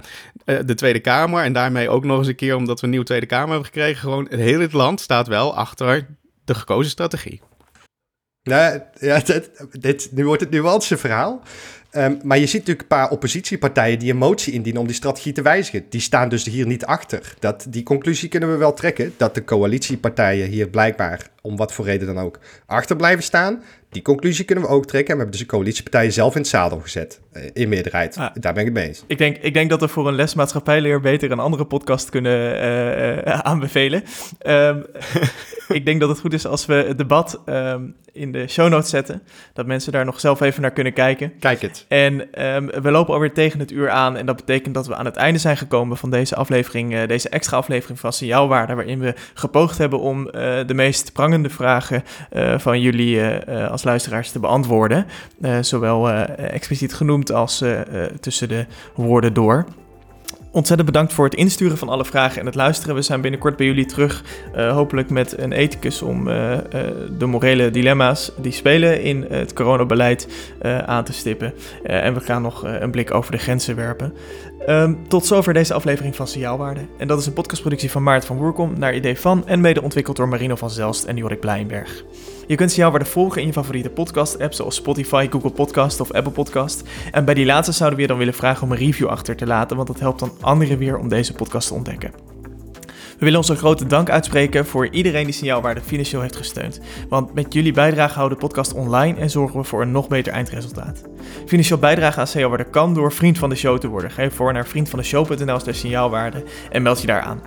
[0.45, 3.07] Eh, de Tweede Kamer en daarmee ook nog eens een keer, omdat we een nieuwe
[3.07, 4.01] Tweede Kamer hebben gekregen.
[4.01, 6.07] Gewoon het hele land staat wel achter
[6.53, 7.41] de gekozen strategie.
[8.43, 11.43] Nou, ja, dit, dit, nu wordt het nuanceverhaal.
[11.91, 15.33] Ehm maar je ziet natuurlijk een paar oppositiepartijen die een motie indienen om die strategie
[15.33, 15.87] te wijzigen.
[15.89, 17.35] Die staan dus hier niet achter.
[17.39, 19.15] Dat, die conclusie kunnen we wel trekken.
[19.17, 23.63] Dat de coalitiepartijen hier blijkbaar, om wat voor reden dan ook, achter blijven staan.
[23.91, 25.11] Die conclusie kunnen we ook trekken.
[25.11, 27.21] En we hebben dus de coalitiepartijen zelf in het zadel gezet.
[27.33, 28.17] eh, in meerderheid.
[28.17, 28.35] Ah.
[28.35, 29.05] Daar ben ik het mee eens.
[29.07, 32.61] Ik denk, ik denk dat we voor een les maatschappijleer beter een andere podcast kunnen
[32.61, 34.05] eh, eh, aanbevelen.
[34.39, 34.81] Ehm,
[35.69, 37.83] ik denk dat het goed is als we het debat ehm,
[38.13, 39.23] in de show notes zetten.
[39.53, 41.33] Dat mensen daar nog zelf even naar kunnen kijken.
[41.39, 41.85] Kijk het.
[41.89, 44.17] En ehm, we lopen alweer tegen het uur aan.
[44.17, 47.05] En dat betekent dat we aan het einde zijn gekomen van deze aflevering.
[47.05, 48.75] deze extra aflevering van Signaalwaarde.
[48.75, 50.25] Waarin we gepoogd hebben om
[50.67, 52.05] de meest prangende vragen
[52.59, 55.07] van jullie eh, luisteraars te beantwoorden.
[55.41, 57.81] Eh, zowel eh, expliciet genoemd als eh,
[58.21, 59.65] tussen de woorden door.
[60.53, 62.95] Ontzettend bedankt voor het insturen van alle vragen en het luisteren.
[62.95, 64.25] We zijn binnenkort bij jullie terug.
[64.55, 66.25] hopelijk met een ethicus om
[67.19, 70.29] de morele dilemma's die spelen in het coronabeleid
[70.87, 71.55] aan te stippen.
[71.83, 74.15] En we gaan nog een blik over de grenzen werpen.
[74.67, 76.81] Ehm, tot zover deze aflevering van Signaalwaarde.
[76.97, 80.17] En dat is een podcastproductie van Maart van Woerkom naar idee van en mede ontwikkeld
[80.17, 82.05] door Marino van Zelst en Jorik Blijnberg.
[82.47, 86.83] Je kunt Signaalwaarde volgen in je favoriete podcast-app zoals Spotify, Google Podcast of Apple Podcast.
[87.11, 89.47] En bij die laatste zouden we je dan willen vragen om een review achter te
[89.47, 92.30] laten, want dat helpt dan anderen weer om deze podcast te ontdekken.
[93.21, 96.81] We willen onze grote dank uitspreken voor iedereen die Signaalwaarde financieel heeft gesteund.
[97.09, 100.33] Want met jullie bijdrage houden de podcast online en zorgen we voor een nog beter
[100.33, 101.03] eindresultaat.
[101.47, 104.11] Financieel bijdragen aan Signaalwaarde kan door vriend van de show te worden.
[104.17, 107.43] Je voor naar vriendvandeshow.nl slash signaalwaarde en meld je daar aan.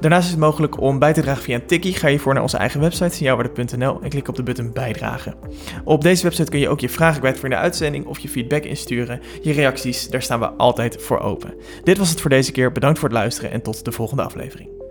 [0.00, 1.94] Daarnaast is het mogelijk om bij te dragen via een tikkie.
[1.94, 5.34] Ga je voor naar onze eigen website signaalwaarde.nl en klik op de button bijdragen.
[5.84, 8.28] Op deze website kun je ook je vragen kwijt voor in de uitzending of je
[8.28, 9.20] feedback insturen.
[9.42, 11.54] Je reacties, daar staan we altijd voor open.
[11.84, 12.72] Dit was het voor deze keer.
[12.72, 14.85] Bedankt voor het luisteren en tot de volgende aflevering.